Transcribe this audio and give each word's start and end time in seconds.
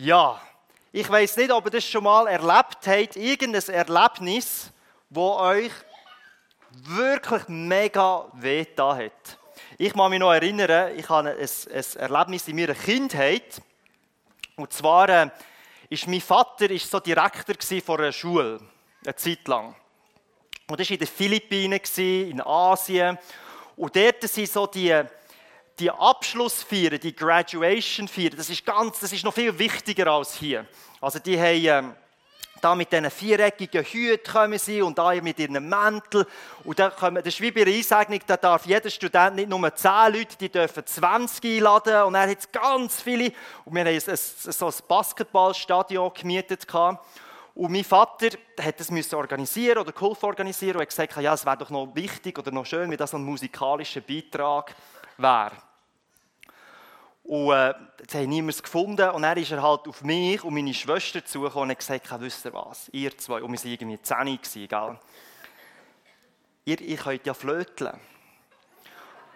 Ja, 0.00 0.40
ich 0.92 1.10
weiß 1.10 1.38
nicht, 1.38 1.50
ob 1.50 1.64
ihr 1.64 1.70
das 1.72 1.84
schon 1.84 2.04
mal 2.04 2.28
erlebt 2.28 2.86
habt, 2.86 3.16
irgendein 3.16 3.74
Erlebnis, 3.74 4.70
wo 5.10 5.32
euch 5.32 5.72
wirklich 6.70 7.48
mega 7.48 8.26
weh 8.34 8.64
hat. 8.76 9.38
Ich 9.76 9.92
kann 9.92 10.10
mich 10.10 10.20
noch 10.20 10.32
erinnern, 10.32 10.96
ich 10.96 11.08
hatte 11.08 11.30
ein, 11.30 11.36
ein 11.40 11.84
Erlebnis 11.96 12.46
in 12.46 12.54
meiner 12.54 12.76
Kindheit. 12.76 13.60
Und 14.54 14.72
zwar 14.72 15.08
äh, 15.08 15.30
ist 15.88 16.06
mein 16.06 16.20
Vater 16.20 16.70
ist 16.70 16.88
so 16.88 17.00
Direktor 17.00 17.56
von 17.84 17.98
einer 17.98 18.12
Schule, 18.12 18.60
eine 19.04 19.16
Zeit 19.16 19.48
lang. 19.48 19.74
Und 20.68 20.78
das 20.78 20.88
war 20.88 20.94
in 20.94 21.00
den 21.00 21.08
Philippinen, 21.08 21.80
in 21.96 22.40
Asien. 22.40 23.18
Und 23.74 23.96
dort 23.96 24.22
sind 24.22 24.48
so 24.48 24.68
die, 24.68 25.02
die 25.78 25.90
Abschlussfeiern, 25.90 26.98
die 27.00 27.14
Graduation-Feiern, 27.14 28.36
das 28.36 28.50
ist, 28.50 28.64
ganz, 28.64 29.00
das 29.00 29.12
ist 29.12 29.24
noch 29.24 29.34
viel 29.34 29.58
wichtiger 29.58 30.08
als 30.08 30.34
hier. 30.34 30.66
Also 31.00 31.18
die 31.18 31.38
haben... 31.38 31.64
Ähm, 31.64 31.94
da 32.60 32.74
mit 32.74 32.92
diesen 32.92 33.10
viereckigen 33.10 33.84
Hüten 33.84 34.32
kommen 34.32 34.58
sie 34.58 34.82
und 34.82 34.98
da 34.98 35.14
mit 35.14 35.38
ihren 35.38 35.68
Mänteln. 35.68 36.26
Und 36.64 36.78
dann 36.78 36.94
kommen, 36.94 37.16
das 37.16 37.26
ist 37.34 37.40
wie 37.40 37.50
bei 37.50 37.62
einer 37.62 37.72
Einsegnung, 37.72 38.20
da 38.26 38.36
darf 38.36 38.66
jeder 38.66 38.90
Student 38.90 39.36
nicht 39.36 39.48
nur 39.48 39.74
10 39.74 39.90
Leute, 40.12 40.36
die 40.40 40.48
dürfen 40.48 40.84
20 40.84 41.44
einladen. 41.44 42.02
Und 42.02 42.14
er 42.14 42.28
hat 42.28 42.52
ganz 42.52 43.00
viele. 43.00 43.32
Und 43.64 43.74
wir 43.74 43.80
haben 43.80 43.88
ein, 43.88 43.94
ein, 43.94 44.16
so 44.16 44.66
ein 44.66 44.74
Basketballstadion 44.86 46.12
gemietet. 46.14 46.66
Und 47.54 47.72
mein 47.72 47.84
Vater 47.84 48.28
hat 48.60 48.78
das 48.78 48.90
müssen 48.90 49.16
organisieren 49.16 49.78
oder 49.78 49.92
geholfen 49.92 50.26
organisieren 50.26 50.76
und 50.76 50.82
hat 50.82 50.88
gesagt, 50.88 51.16
ja, 51.16 51.34
es 51.34 51.44
wäre 51.44 51.56
doch 51.56 51.70
noch 51.70 51.94
wichtig 51.94 52.38
oder 52.38 52.52
noch 52.52 52.66
schön, 52.66 52.90
wenn 52.90 52.96
das 52.96 53.14
ein 53.14 53.24
musikalischer 53.24 54.00
Beitrag 54.00 54.74
wäre. 55.16 55.52
Und 57.28 57.52
äh, 57.52 57.74
jetzt 58.00 58.14
haben 58.14 58.30
niemand 58.30 58.62
gefunden. 58.62 59.10
Und 59.10 59.20
dann 59.20 59.36
ist 59.36 59.52
er 59.52 59.62
halt 59.62 59.86
auf 59.86 60.02
mich 60.02 60.42
und 60.42 60.54
meine 60.54 60.72
Schwester 60.72 61.22
zugekommen 61.22 61.64
und 61.64 61.70
hat 61.72 61.78
gesagt, 61.78 62.20
wisst 62.20 62.46
ihr 62.46 62.54
was, 62.54 62.88
ihr 62.90 63.16
zwei, 63.18 63.42
und 63.42 63.52
wir 63.52 63.58
waren 63.58 63.70
irgendwie 63.70 64.00
10 64.00 64.40
gewesen? 64.40 64.98
Ihr, 66.64 66.80
ihr 66.80 66.96
könnt 66.96 67.26
ja 67.26 67.34
flöteln. 67.34 68.00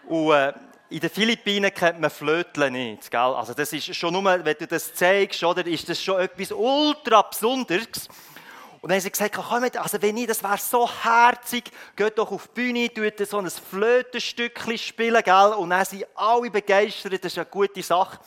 Und 0.09 0.33
äh, 0.33 0.55
in 0.89 1.01
den 1.01 1.11
Philippinen 1.11 1.73
kennt 1.73 2.01
man 2.01 2.09
Flöteln 2.09 2.73
nicht, 2.73 3.11
gell? 3.11 3.21
Also 3.21 3.53
das 3.53 3.71
ist 3.75 3.95
schon 3.95 4.15
nur, 4.15 4.25
wenn 4.25 4.57
du 4.59 4.67
das 4.67 4.95
zeigst, 4.95 5.45
oder, 5.45 5.67
ist 5.67 5.87
das 5.87 6.03
schon 6.03 6.19
etwas 6.19 6.51
ultra 6.51 7.21
Besonderes. 7.21 8.09
Und 8.83 8.89
dann 8.89 8.97
haben 8.97 9.03
sie 9.03 9.13
gesagt, 9.13 9.37
komm, 9.37 9.63
also 9.63 10.03
wenn 10.03 10.17
ich, 10.17 10.27
das 10.27 10.43
wäre 10.43 10.59
so 10.59 10.91
herzig, 10.91 11.71
geht 11.95 12.19
doch 12.19 12.33
auf 12.33 12.49
die 12.49 12.55
Bühne, 12.55 12.93
tut 12.93 13.29
so 13.29 13.39
ein 13.39 13.49
Flötenstückchen 13.49 14.77
spielen, 14.77 15.23
gell? 15.23 15.55
Und 15.57 15.71
dann 15.71 15.85
sind 15.85 16.05
alle 16.17 16.51
begeistert, 16.51 17.13
das 17.13 17.31
ist 17.31 17.39
eine 17.39 17.47
gute 17.47 17.81
Sache. 17.81 18.19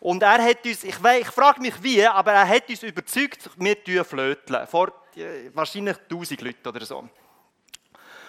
Und 0.00 0.22
er 0.22 0.44
hat 0.44 0.66
uns, 0.66 0.84
ich, 0.84 1.02
weiß, 1.02 1.22
ich 1.22 1.28
frage 1.28 1.62
mich 1.62 1.82
wie, 1.82 2.06
aber 2.06 2.32
er 2.32 2.46
hat 2.46 2.68
uns 2.68 2.82
überzeugt, 2.82 3.48
wir 3.56 3.82
tun 3.82 4.04
flöteln. 4.04 4.66
Vor 4.66 4.92
äh, 5.16 5.50
wahrscheinlich 5.54 5.96
1000 5.96 6.42
Leuten 6.42 6.68
oder 6.68 6.84
so. 6.84 7.08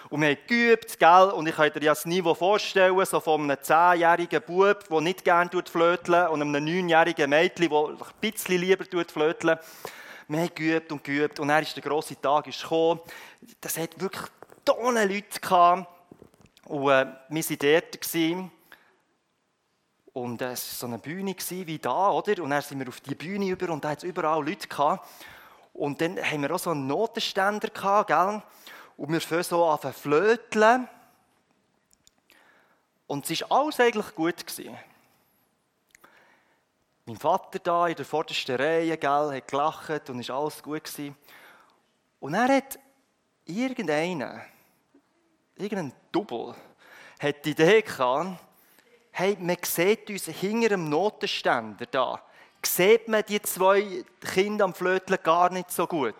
Und 0.08 0.20
wir 0.22 0.28
haben 0.28 0.38
geübt, 0.46 0.98
gell? 0.98 1.32
Und 1.34 1.46
ich 1.48 1.54
kann 1.54 1.70
dir 1.70 1.80
das 1.80 2.06
Niveau 2.06 2.34
vorstellen, 2.34 3.04
so 3.04 3.20
von 3.20 3.42
einem 3.42 3.58
10-jährigen 3.58 4.40
Bub, 4.40 4.88
der 4.88 5.00
nicht 5.02 5.22
gerne 5.22 5.50
flöteln 5.70 6.28
und 6.28 6.40
einem 6.40 6.64
9-jährigen 6.64 7.28
Mädchen, 7.28 7.68
der 7.68 7.78
ein 7.78 7.98
bisschen 8.22 8.58
lieber 8.58 8.86
flöteln 9.04 9.58
wir 10.28 10.40
haben 10.40 10.54
geübt 10.54 10.92
und 10.92 11.04
geübt 11.04 11.38
und 11.40 11.48
dann 11.48 11.62
ist 11.62 11.76
der 11.76 11.82
grosse 11.82 12.20
Tag 12.20 12.44
gekommen. 12.44 13.00
Das 13.60 13.76
hat 13.76 14.00
wirklich 14.00 14.24
Tonnen 14.64 15.08
Leute 15.08 15.40
gehabt. 15.40 15.88
Und 16.64 16.88
äh, 16.88 17.06
wir 17.28 17.44
waren 17.44 17.58
dort. 17.58 18.48
Und 20.14 20.42
äh, 20.42 20.52
es 20.52 20.68
war 20.68 20.78
so 20.78 20.86
eine 20.86 20.98
Bühne 20.98 21.34
wie 21.48 21.78
da, 21.78 22.10
oder? 22.10 22.42
Und 22.42 22.50
dann 22.50 22.62
sind 22.62 22.78
wir 22.78 22.88
auf 22.88 23.00
die 23.00 23.14
Bühne 23.14 23.48
über 23.48 23.70
und 23.72 23.84
da 23.84 23.90
hat 23.90 23.98
es 23.98 24.04
überall 24.04 24.46
Leute 24.46 24.68
gehabt. 24.68 25.06
Und 25.72 26.00
dann 26.00 26.18
haben 26.18 26.42
wir 26.42 26.54
auch 26.54 26.58
so 26.58 26.70
einen 26.70 26.86
Notenständer 26.86 27.68
gehabt, 27.68 28.08
gell? 28.08 28.42
Und 28.96 29.12
wir 29.12 29.20
fangen 29.20 29.42
so 29.42 29.66
an 29.66 29.80
zu 29.80 29.92
flöteln. 29.92 30.88
Und 33.06 33.28
es 33.28 33.40
war 33.42 33.58
alles 33.58 33.80
eigentlich 33.80 34.14
gut. 34.14 34.46
Gewesen. 34.46 34.76
Mein 37.06 37.18
Vater 37.18 37.58
da 37.58 37.86
in 37.86 37.96
der 37.96 38.06
vordersten 38.06 38.56
Reihe, 38.56 38.96
gell, 38.96 39.36
hat 39.36 39.48
gelacht 39.48 40.08
und 40.08 40.20
ist 40.20 40.30
alles 40.30 40.62
gut 40.62 40.84
gewesen. 40.84 41.14
Und 42.18 42.32
er 42.32 42.48
hat 42.48 42.78
irgendeinen, 43.44 44.40
irgendein 45.54 45.92
Double, 46.10 46.54
hat 47.20 47.44
die 47.44 47.50
Idee 47.50 47.82
gehabt, 47.82 48.40
hey, 49.10 49.36
man 49.38 49.58
sieht 49.62 50.08
uns 50.08 50.24
hinter 50.24 50.70
dem 50.70 50.88
Notenständer 50.88 51.84
da, 51.84 52.22
sieht 52.64 53.06
man 53.06 53.22
die 53.28 53.42
zwei 53.42 54.02
Kinder 54.32 54.64
am 54.64 54.72
Flöteln 54.72 55.18
gar 55.22 55.50
nicht 55.50 55.70
so 55.70 55.86
gut. 55.86 56.14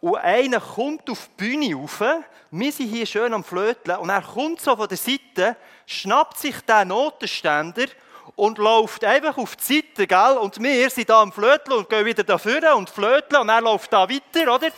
Und 0.00 0.18
einer 0.18 0.60
kommt 0.60 1.10
auf 1.10 1.28
die 1.30 1.44
Bühne 1.48 1.74
rauf, 1.74 2.00
wir 2.52 2.72
sind 2.72 2.90
hier 2.90 3.06
schön 3.06 3.34
am 3.34 3.42
Flöteln, 3.42 3.98
und 3.98 4.08
er 4.08 4.22
kommt 4.22 4.60
so 4.60 4.76
von 4.76 4.86
der 4.86 4.98
Seite, 4.98 5.56
schnappt 5.84 6.38
sich 6.38 6.60
den 6.60 6.86
Notenständer 6.86 7.86
und 8.36 8.58
läuft 8.58 9.04
einfach 9.04 9.36
auf 9.38 9.56
die 9.56 9.74
Seite, 9.76 10.06
gell? 10.06 10.38
Und 10.38 10.62
wir 10.62 10.90
sind 10.90 11.08
da 11.08 11.22
am 11.22 11.32
Flöteln 11.32 11.78
und 11.78 11.88
gehen 11.88 12.04
wieder 12.04 12.24
da 12.24 12.38
vorne 12.38 12.74
und 12.74 12.90
flöteln 12.90 13.42
und 13.42 13.48
er 13.48 13.60
läuft 13.60 13.92
da 13.92 14.08
weiter, 14.08 14.54
oder? 14.54 14.68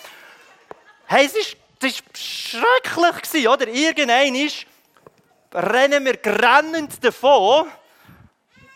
Hey, 1.06 1.26
es 1.26 1.34
ist, 1.34 1.56
das 1.78 1.92
ist 1.92 2.04
schrecklich 2.16 3.22
gewesen, 3.22 3.48
oder? 3.48 3.68
Irgendein 3.68 4.34
ist, 4.34 4.66
rennen 5.52 6.04
wir 6.04 6.16
grennend 6.16 7.02
davon 7.04 7.66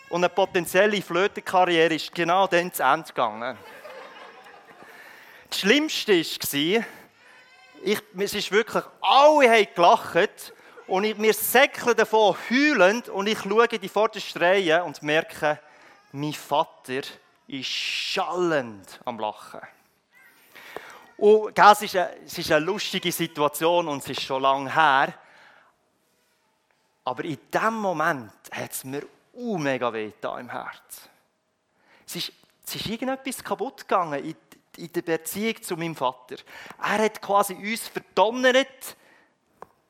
und 0.08 0.24
eine 0.24 0.28
potenzielle 0.28 1.02
Flötenkarriere 1.02 1.94
ist 1.94 2.14
genau 2.14 2.46
dann 2.46 2.72
zu 2.72 2.82
Ende 2.82 3.08
gegangen. 3.08 3.58
Das 5.48 5.58
Schlimmste 5.58 6.12
war, 6.12 6.84
ich, 7.82 7.98
es 8.18 8.34
ist 8.34 8.52
wirklich, 8.52 8.84
alle 9.00 9.50
haben 9.50 9.68
gelacht 9.74 10.52
und 10.90 11.04
ich, 11.04 11.16
mir 11.16 11.32
säckle 11.32 11.94
davon 11.94 12.36
heulend 12.50 13.08
und 13.08 13.28
ich 13.28 13.38
schaue 13.38 13.68
die 13.68 13.88
vorderste 13.88 14.40
Reihe 14.40 14.82
und 14.82 15.00
merke, 15.02 15.60
mein 16.10 16.32
Vater 16.32 17.02
ist 17.46 17.66
schallend 17.68 19.00
am 19.04 19.20
Lachen. 19.20 19.60
Und 21.16 21.56
es, 21.56 21.82
ist 21.82 21.94
eine, 21.94 22.16
es 22.24 22.36
ist 22.36 22.50
eine 22.50 22.64
lustige 22.64 23.12
Situation 23.12 23.86
und 23.86 24.02
es 24.02 24.10
ist 24.10 24.22
schon 24.22 24.42
lange 24.42 24.74
her. 24.74 25.14
Aber 27.04 27.24
in 27.24 27.38
dem 27.52 27.74
Moment 27.74 28.32
hat 28.50 28.72
es 28.72 28.82
mir 28.82 29.06
uh, 29.34 29.58
mega 29.58 29.92
weh 29.92 30.12
im 30.38 30.50
Herz. 30.50 31.08
Es 32.04 32.16
ist, 32.16 32.32
es 32.66 32.74
ist 32.74 32.86
irgendetwas 32.86 33.44
kaputt 33.44 33.86
gegangen 33.86 34.24
in, 34.24 34.34
in 34.76 34.92
der 34.92 35.02
Beziehung 35.02 35.62
zu 35.62 35.76
meinem 35.76 35.94
Vater. 35.94 36.36
Er 36.82 37.04
hat 37.04 37.22
quasi 37.22 37.54
uns 37.54 37.86
verdonnert, 37.86 38.96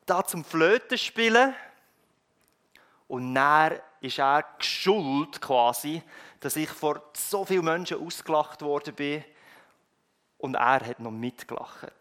da 0.07 0.25
zum 0.25 0.45
Flöten 0.45 0.99
spielen. 0.99 1.55
Und 3.09 3.35
dann 3.35 3.81
ist 4.01 4.19
er 4.19 4.45
geschuld 4.59 5.41
quasi, 5.41 6.03
dass 6.41 6.57
ich 6.57 6.71
vor 6.71 7.03
so 7.13 7.45
vielen 7.45 7.65
Menschen 7.65 8.05
ausgelacht 8.05 8.63
worden 8.63 8.95
bin. 8.95 9.25
Und 10.39 10.55
er 10.55 10.87
hat 10.87 11.01
noch 11.01 11.11
mitgelacht. 11.11 11.93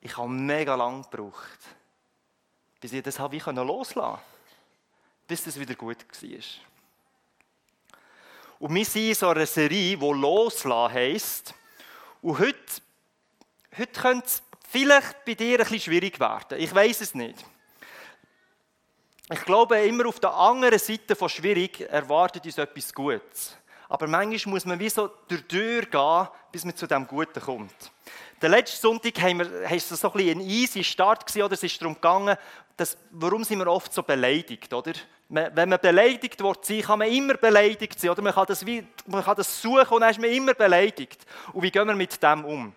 Ich 0.00 0.16
habe 0.16 0.28
mega 0.28 0.74
lang 0.74 1.02
gebraucht, 1.02 1.58
bis 2.80 2.92
ich 2.92 3.02
das 3.02 3.18
habe 3.18 3.36
ich 3.36 3.46
loslassen 3.46 3.94
konnte. 3.94 4.22
Bis 5.28 5.44
das 5.44 5.58
wieder 5.58 5.76
gut 5.76 6.04
war. 6.04 6.38
Und 8.58 8.74
wir 8.74 8.84
sind 8.84 9.08
in 9.08 9.14
so 9.14 9.28
einer 9.28 9.46
Serie, 9.46 9.96
die 9.96 10.04
«Loslassen» 10.04 10.92
heisst. 10.92 11.54
Und 12.20 12.38
heute 12.38 12.81
Heute 13.76 14.00
könnte 14.00 14.26
es 14.26 14.42
vielleicht 14.68 15.24
bei 15.24 15.32
dir 15.32 15.58
ein 15.58 15.64
bisschen 15.64 15.80
schwierig 15.80 16.20
werden. 16.20 16.60
Ich 16.60 16.74
weiß 16.74 17.00
es 17.00 17.14
nicht. 17.14 17.42
Ich 19.32 19.44
glaube, 19.46 19.78
immer 19.78 20.06
auf 20.06 20.20
der 20.20 20.34
anderen 20.34 20.78
Seite 20.78 21.16
von 21.16 21.30
schwierig 21.30 21.80
erwartet 21.80 22.44
uns 22.44 22.58
etwas 22.58 22.92
Gutes. 22.92 23.56
Aber 23.88 24.06
manchmal 24.06 24.52
muss 24.52 24.66
man 24.66 24.78
wie 24.78 24.90
so 24.90 25.08
durch 25.26 25.40
die 25.46 25.56
Tür 25.56 25.82
gehen, 25.86 26.28
bis 26.50 26.66
man 26.66 26.76
zu 26.76 26.86
dem 26.86 27.06
Guten 27.06 27.40
kommt. 27.40 27.74
Den 28.42 28.50
letzten 28.50 28.80
Sonntag 28.80 29.16
wir, 29.16 29.68
haben 29.68 29.78
so 29.78 30.08
ein, 30.08 30.12
bisschen 30.12 30.40
ein 30.40 30.40
easy 30.40 30.84
Start 30.84 31.26
gewesen, 31.26 31.42
oder 31.42 31.54
es 31.54 31.62
ist 31.62 31.80
darum 31.80 31.94
gegangen, 31.94 32.36
dass, 32.76 32.98
warum 33.10 33.42
sind 33.42 33.58
wir 33.58 33.68
oft 33.68 33.92
so 33.92 34.02
beleidigt, 34.02 34.72
oder? 34.74 34.92
Wenn 35.30 35.70
man 35.70 35.78
beleidigt 35.80 36.42
wird, 36.42 36.84
kann 36.84 36.98
man 36.98 37.08
immer 37.08 37.34
beleidigt 37.34 37.98
sein, 37.98 38.10
oder? 38.10 38.20
Man 38.20 38.34
kann 38.34 38.46
das, 38.46 38.66
wie, 38.66 38.86
man 39.06 39.24
kann 39.24 39.36
das 39.36 39.62
suchen 39.62 39.88
und 39.88 40.02
dann 40.02 40.10
ist 40.10 40.20
man 40.20 40.30
immer 40.30 40.52
beleidigt. 40.52 41.24
Und 41.54 41.62
wie 41.62 41.70
gehen 41.70 41.86
wir 41.86 41.94
mit 41.94 42.22
dem 42.22 42.44
um? 42.44 42.74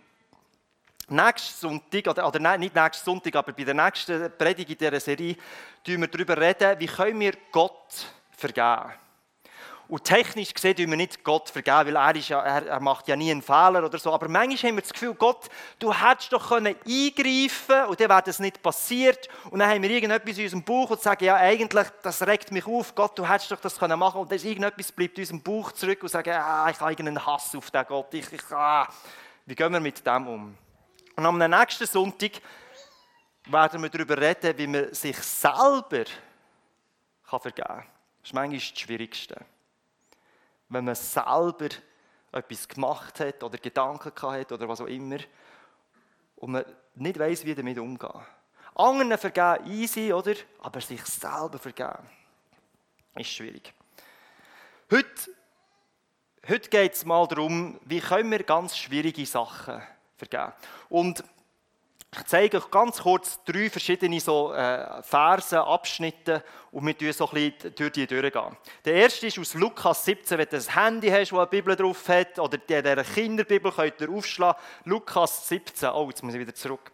Nächsten 1.07 1.59
Sonntag, 1.59 2.07
oder, 2.07 2.27
oder 2.27 2.39
nein, 2.39 2.59
nicht 2.59 2.75
nächsten 2.75 3.05
Sonntag, 3.05 3.35
aber 3.35 3.53
bei 3.53 3.63
der 3.63 3.73
nächsten 3.73 4.31
Predigt 4.37 4.71
in 4.71 4.77
dieser 4.77 4.99
Serie, 4.99 5.35
reden 5.87 6.01
wir 6.01 6.07
darüber 6.07 6.79
wie 6.79 6.87
können 6.87 7.19
wir 7.19 7.33
Gott 7.51 8.07
vergeben. 8.31 8.93
Und 9.87 10.03
technisch 10.03 10.51
gesehen 10.51 10.75
tun 10.75 10.89
wir 10.89 10.97
nicht 10.97 11.23
Gott 11.23 11.49
vergeben, 11.49 11.93
weil 11.93 11.95
er, 11.95 12.15
ist 12.15 12.29
ja, 12.29 12.39
er, 12.39 12.65
er, 12.65 12.79
macht 12.79 13.07
ja 13.07 13.15
nie 13.15 13.29
einen 13.29 13.43
Fehler 13.43 13.85
oder 13.85 13.99
so. 13.99 14.11
Aber 14.11 14.27
manchmal 14.27 14.71
haben 14.71 14.77
wir 14.77 14.81
das 14.81 14.93
Gefühl, 14.93 15.13
Gott, 15.13 15.47
du 15.77 15.93
hättest 15.93 16.33
doch 16.33 16.49
können 16.49 16.75
eingreifen 16.87 17.85
und 17.87 17.99
dann 17.99 18.09
wäre 18.09 18.23
das 18.23 18.39
nicht 18.39 18.63
passiert. 18.63 19.27
Und 19.51 19.59
dann 19.59 19.69
haben 19.69 19.83
wir 19.83 19.91
irgendetwas 19.91 20.37
in 20.37 20.43
unserem 20.45 20.63
Bauch 20.63 20.89
und 20.89 21.01
sagen, 21.01 21.23
ja 21.25 21.35
eigentlich, 21.35 21.87
das 22.01 22.25
regt 22.25 22.51
mich 22.51 22.65
auf, 22.65 22.95
Gott, 22.95 23.17
du 23.17 23.29
hättest 23.29 23.51
doch 23.51 23.59
das 23.59 23.77
können 23.77 23.99
machen 23.99 24.21
Und 24.21 24.31
dann 24.31 24.37
ist 24.37 24.45
irgendetwas 24.45 24.91
bleibt 24.91 25.19
in 25.19 25.21
unserem 25.21 25.43
Bauch 25.43 25.71
zurück 25.71 26.01
und 26.01 26.09
sagen, 26.09 26.33
ah, 26.33 26.67
ich 26.71 26.79
habe 26.79 26.91
irgendeinen 26.91 27.23
Hass 27.23 27.53
auf 27.55 27.69
den 27.69 27.85
Gott. 27.85 28.11
Ich, 28.13 28.31
ich, 28.33 28.41
ah. 28.51 28.87
Wie 29.45 29.53
gehen 29.53 29.71
wir 29.71 29.79
mit 29.79 30.05
dem 30.05 30.27
um? 30.27 30.64
Und 31.15 31.25
am 31.25 31.37
nächsten 31.37 31.85
Sonntag 31.85 32.41
werden 33.45 33.81
wir 33.81 33.89
darüber 33.89 34.17
reden, 34.17 34.57
wie 34.57 34.67
man 34.67 34.93
sich 34.93 35.17
selber 35.17 36.05
vergeben 37.23 37.67
kann. 37.67 37.85
Das 38.21 38.29
ist 38.29 38.33
manchmal 38.33 38.59
das 38.59 38.79
Schwierigste 38.79 39.45
wenn 40.69 40.85
man 40.85 40.95
selber 40.95 41.69
etwas 42.31 42.67
gemacht 42.67 43.19
hat 43.19 43.43
oder 43.43 43.57
Gedanken 43.57 44.11
hat 44.31 44.51
oder 44.51 44.67
was 44.67 44.81
auch 44.81 44.87
immer 44.87 45.17
und 46.37 46.51
man 46.51 46.65
nicht 46.95 47.19
weiß, 47.19 47.45
wie 47.45 47.55
damit 47.55 47.79
umgehen. 47.79 48.21
Anderen 48.75 49.17
vergeben 49.17 49.71
easy, 49.71 50.11
oder? 50.11 50.33
Aber 50.59 50.81
sich 50.81 51.03
selber 51.05 51.59
vergeben 51.59 52.09
ist 53.15 53.29
schwierig. 53.29 53.73
Heute, 54.91 55.31
heute 56.47 56.69
geht 56.69 56.93
es 56.93 57.05
mal 57.05 57.25
darum, 57.27 57.79
wie 57.85 58.01
können 58.01 58.31
wir 58.31 58.43
ganz 58.43 58.77
schwierige 58.77 59.25
Sachen 59.25 59.81
vergeben. 60.17 60.53
Und 60.89 61.23
ich 62.17 62.25
zeige 62.27 62.57
euch 62.57 62.71
ganz 62.71 62.99
kurz 62.99 63.43
drei 63.43 63.69
verschiedene 63.69 64.19
so, 64.21 64.53
äh, 64.53 65.03
Verse, 65.03 65.61
Abschnitte 65.61 66.43
und 66.71 66.85
wir 66.85 66.93
gehen 66.93 67.11
so 67.11 67.27
ein 67.29 67.51
bisschen 67.51 67.75
durch 67.75 67.91
die 67.91 68.07
durchgehen. 68.07 68.57
Der 68.85 68.93
erste 68.93 69.27
ist 69.27 69.37
aus 69.37 69.53
Lukas 69.53 70.05
17, 70.05 70.37
wenn 70.37 70.47
du 70.49 70.55
ein 70.55 70.73
Handy 70.73 71.09
hast, 71.09 71.33
wo 71.33 71.39
eine 71.39 71.47
Bibel 71.47 71.75
drauf 71.75 72.07
hat, 72.07 72.39
oder 72.39 72.57
die, 72.57 72.81
der 72.81 73.03
Kinderbibel 73.03 73.71
könnt 73.71 73.99
ihr 73.99 74.09
aufschlagen. 74.09 74.61
Lukas 74.85 75.49
17, 75.49 75.89
oh, 75.89 76.07
jetzt 76.07 76.23
muss 76.23 76.33
ich 76.33 76.39
wieder 76.39 76.55
zurück. 76.55 76.91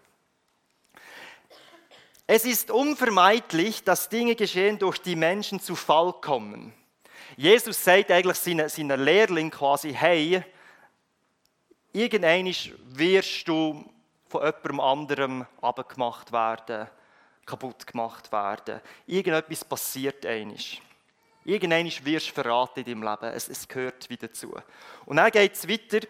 Es 2.26 2.46
ist 2.46 2.72
unvermeidlich, 2.72 3.84
dass 3.84 4.10
Dinge 4.10 4.36
geschehen, 4.36 4.80
durch 4.80 4.98
die 5.00 5.16
Menschen 5.16 5.60
zu 5.60 5.76
Fall 5.76 6.14
kommen. 6.14 6.74
Jesus 7.38 7.84
sagt 7.84 8.10
eigentlich 8.10 8.38
seinen, 8.38 8.70
seinen 8.70 9.00
Lehrling 9.00 9.52
quasi, 9.52 9.94
hey, 9.94 10.44
irgendwann 11.94 12.54
wirst 12.94 13.48
du 13.48 13.86
von 14.28 14.42
jemandem 14.42 14.80
anderem 14.80 15.46
abgemacht 15.62 16.32
werden, 16.32 16.88
kaputt 17.46 17.86
gemacht 17.86 18.32
werden. 18.32 18.82
Irgendetwas 19.06 19.66
passiert 19.66 20.26
einisch. 20.26 20.82
Irgendwann 21.44 21.92
wirst 22.06 22.30
du 22.30 22.34
verraten 22.34 22.80
in 22.80 22.86
deinem 22.86 23.04
Leben. 23.04 23.36
Es, 23.36 23.50
es 23.50 23.68
gehört 23.68 24.10
wieder 24.10 24.28
dazu. 24.28 24.54
Und 25.06 25.18
dann 25.18 25.32
geht 25.32 25.54
es 25.54 25.68
weiter. 25.68 26.08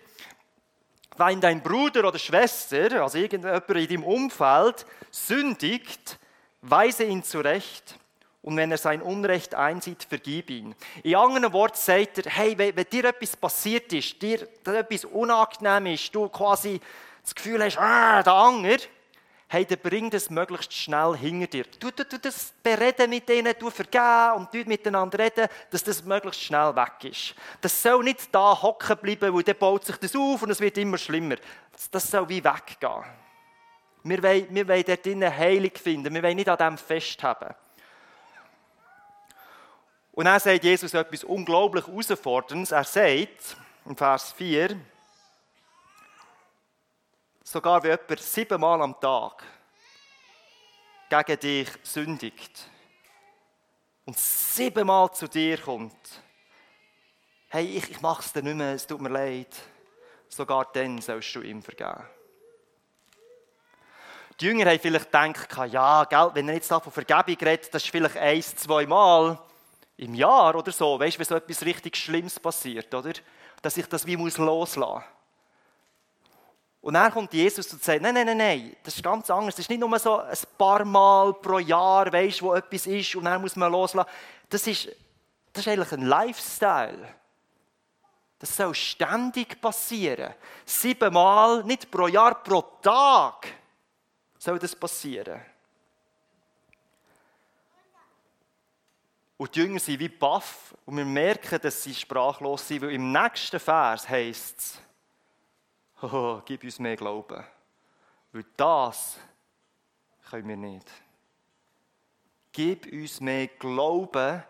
Wenn 1.17 1.41
dein 1.41 1.61
Bruder 1.61 2.07
oder 2.07 2.19
Schwester, 2.19 3.01
also 3.01 3.17
irgendjemand 3.17 3.69
in 3.69 3.87
deinem 3.87 4.03
Umfeld, 4.03 4.85
sündigt, 5.09 6.19
weise 6.61 7.03
ihn 7.03 7.23
zurecht. 7.23 7.95
Und 8.43 8.57
wenn 8.57 8.71
er 8.71 8.77
sein 8.77 9.01
Unrecht 9.01 9.53
einsieht, 9.53 10.03
vergib 10.03 10.49
ihn. 10.49 10.73
In 11.03 11.15
anderen 11.15 11.53
Worten 11.53 11.77
sagt 11.77 12.19
er, 12.19 12.31
hey, 12.31 12.57
wenn, 12.57 12.75
wenn 12.75 12.85
dir 12.85 13.05
etwas 13.05 13.37
passiert 13.37 13.93
ist, 13.93 14.19
dir 14.21 14.47
etwas 14.65 15.05
unangenehm 15.05 15.93
ist, 15.93 16.13
du 16.13 16.27
quasi 16.29 16.79
das 17.21 17.35
Gefühl 17.35 17.63
hast, 17.63 17.77
ah, 17.77 18.23
der 18.23 18.33
Anger, 18.33 18.77
hey, 19.47 19.65
dann 19.65 19.79
bring 19.79 20.09
das 20.09 20.29
möglichst 20.29 20.73
schnell 20.73 21.15
hinter 21.17 21.47
dir. 21.47 21.65
Du, 21.79 21.91
du, 21.91 22.03
du 22.03 22.17
das 22.17 22.53
bereden 22.63 23.09
mit 23.11 23.29
denen, 23.29 23.53
du 23.59 23.69
vergeben 23.69 24.37
und 24.37 24.53
du 24.53 24.67
miteinander 24.67 25.19
reden, 25.19 25.47
dass 25.69 25.83
das 25.83 26.03
möglichst 26.03 26.41
schnell 26.41 26.75
weg 26.75 27.03
ist. 27.03 27.35
Das 27.59 27.79
soll 27.79 28.03
nicht 28.03 28.33
da 28.33 28.59
hocken 28.59 28.97
bleiben, 28.97 29.35
weil 29.35 29.43
dann 29.43 29.57
baut 29.57 29.85
sich 29.85 29.97
das 29.97 30.15
auf 30.15 30.41
und 30.41 30.49
es 30.49 30.61
wird 30.61 30.77
immer 30.79 30.97
schlimmer. 30.97 31.35
Das 31.91 32.09
soll 32.09 32.27
wie 32.29 32.43
weggehen. 32.43 33.03
Wir 34.03 34.23
wollen, 34.23 34.47
wir 34.49 34.67
wollen 34.67 34.83
dort 34.87 35.37
Heilig 35.37 35.77
finden, 35.77 36.13
wir 36.13 36.23
wollen 36.23 36.37
nicht 36.37 36.49
an 36.49 36.57
dem 36.57 36.77
festhaben. 36.77 37.53
Und 40.13 40.25
dann 40.25 40.39
sagt 40.39 40.63
Jesus 40.63 40.93
etwas 40.93 41.23
unglaublich 41.23 41.87
Herausforderndes. 41.87 42.71
Er 42.71 42.83
sagt, 42.83 43.55
im 43.85 43.95
Vers 43.95 44.33
4, 44.33 44.77
sogar 47.43 47.81
wenn 47.83 47.91
jemand 47.91 48.19
siebenmal 48.19 48.81
am 48.81 48.99
Tag 48.99 49.43
gegen 51.09 51.39
dich 51.39 51.69
sündigt 51.83 52.69
und 54.05 54.17
siebenmal 54.17 55.11
zu 55.13 55.27
dir 55.27 55.57
kommt, 55.57 56.21
hey, 57.49 57.65
ich, 57.65 57.89
ich 57.89 58.01
mache 58.01 58.21
es 58.21 58.31
dir 58.31 58.43
nicht 58.43 58.55
mehr, 58.55 58.73
es 58.73 58.87
tut 58.87 59.01
mir 59.01 59.09
leid, 59.09 59.53
sogar 60.29 60.67
dann 60.73 61.01
sollst 61.01 61.35
du 61.35 61.41
ihm 61.41 61.61
vergeben. 61.61 62.05
Die 64.39 64.45
Jünger 64.45 64.69
haben 64.69 64.79
vielleicht 64.79 65.11
gedacht, 65.11 65.71
ja, 65.71 66.03
gell, 66.05 66.31
wenn 66.33 66.47
er 66.47 66.55
jetzt 66.55 66.69
von 66.69 66.81
Vergebung 66.81 67.35
redet, 67.41 67.73
das 67.73 67.83
ist 67.83 67.91
vielleicht 67.91 68.17
ein, 68.17 68.41
zwei 68.41 68.85
Mal 68.85 69.37
im 70.01 70.15
Jahr 70.15 70.55
oder 70.55 70.71
so. 70.71 70.99
Weißt 70.99 71.15
du, 71.15 71.19
wenn 71.19 71.25
so 71.25 71.35
etwas 71.35 71.63
richtig 71.63 71.95
Schlimmes 71.95 72.39
passiert, 72.39 72.93
oder? 72.93 73.13
Dass 73.61 73.77
ich 73.77 73.85
das 73.85 74.05
wie 74.05 74.15
loslassen 74.15 74.79
muss. 74.79 75.03
Und 76.81 76.95
dann 76.95 77.11
kommt 77.11 77.31
Jesus 77.31 77.71
und 77.71 77.83
sagt, 77.83 78.01
nein, 78.01 78.15
nein, 78.15 78.25
nein, 78.25 78.37
nein, 78.37 78.75
das 78.83 78.95
ist 78.95 79.03
ganz 79.03 79.29
anders. 79.29 79.55
Das 79.55 79.65
ist 79.65 79.69
nicht 79.69 79.79
nur 79.79 79.99
so 79.99 80.17
ein 80.17 80.37
paar 80.57 80.83
Mal 80.83 81.33
pro 81.35 81.59
Jahr, 81.59 82.11
weißt, 82.11 82.41
wo 82.41 82.55
etwas 82.55 82.87
ist 82.87 83.15
und 83.15 83.25
dann 83.25 83.39
muss 83.39 83.55
man 83.55 83.71
loslassen. 83.71 84.09
Das 84.49 84.65
ist, 84.65 84.87
das 85.53 85.65
ist 85.65 85.71
eigentlich 85.71 85.91
ein 85.91 86.07
Lifestyle. 86.07 87.15
Das 88.39 88.57
soll 88.57 88.73
ständig 88.73 89.61
passieren. 89.61 90.33
Siebenmal, 90.65 91.63
nicht 91.63 91.91
pro 91.91 92.07
Jahr, 92.07 92.41
pro 92.43 92.63
Tag 92.81 93.47
soll 94.39 94.57
das 94.57 94.75
passieren. 94.75 95.39
Und 99.41 99.55
die 99.55 99.61
Jünger 99.61 99.79
sind 99.79 99.99
wie 99.99 100.07
baff 100.07 100.75
und 100.85 100.97
wir 100.97 101.03
merken, 101.03 101.59
dass 101.59 101.81
sie 101.81 101.95
sprachlos 101.95 102.67
sind, 102.67 102.83
weil 102.83 102.91
im 102.91 103.11
nächsten 103.11 103.59
Vers 103.59 104.07
heißt 104.07 104.59
es, 104.59 104.79
oh, 106.03 106.43
gib 106.45 106.63
uns 106.63 106.77
mehr 106.77 106.95
Glauben. 106.95 107.43
Weil 108.33 108.45
das 108.55 109.17
können 110.29 110.47
wir 110.47 110.57
nicht. 110.57 110.87
Gib 112.51 112.85
uns 112.93 113.19
mehr 113.19 113.47
Glauben, 113.47 114.43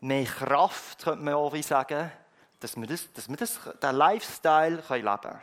mehr 0.00 0.26
Kraft, 0.26 1.04
könnte 1.04 1.24
man 1.24 1.32
auch 1.32 1.56
sagen, 1.62 2.12
dass 2.60 2.76
wir, 2.76 2.86
das, 2.86 3.10
dass 3.14 3.26
wir 3.26 3.36
das, 3.38 3.58
den 3.82 3.96
Lifestyle 3.96 4.84
leben 4.86 5.16
können. 5.16 5.42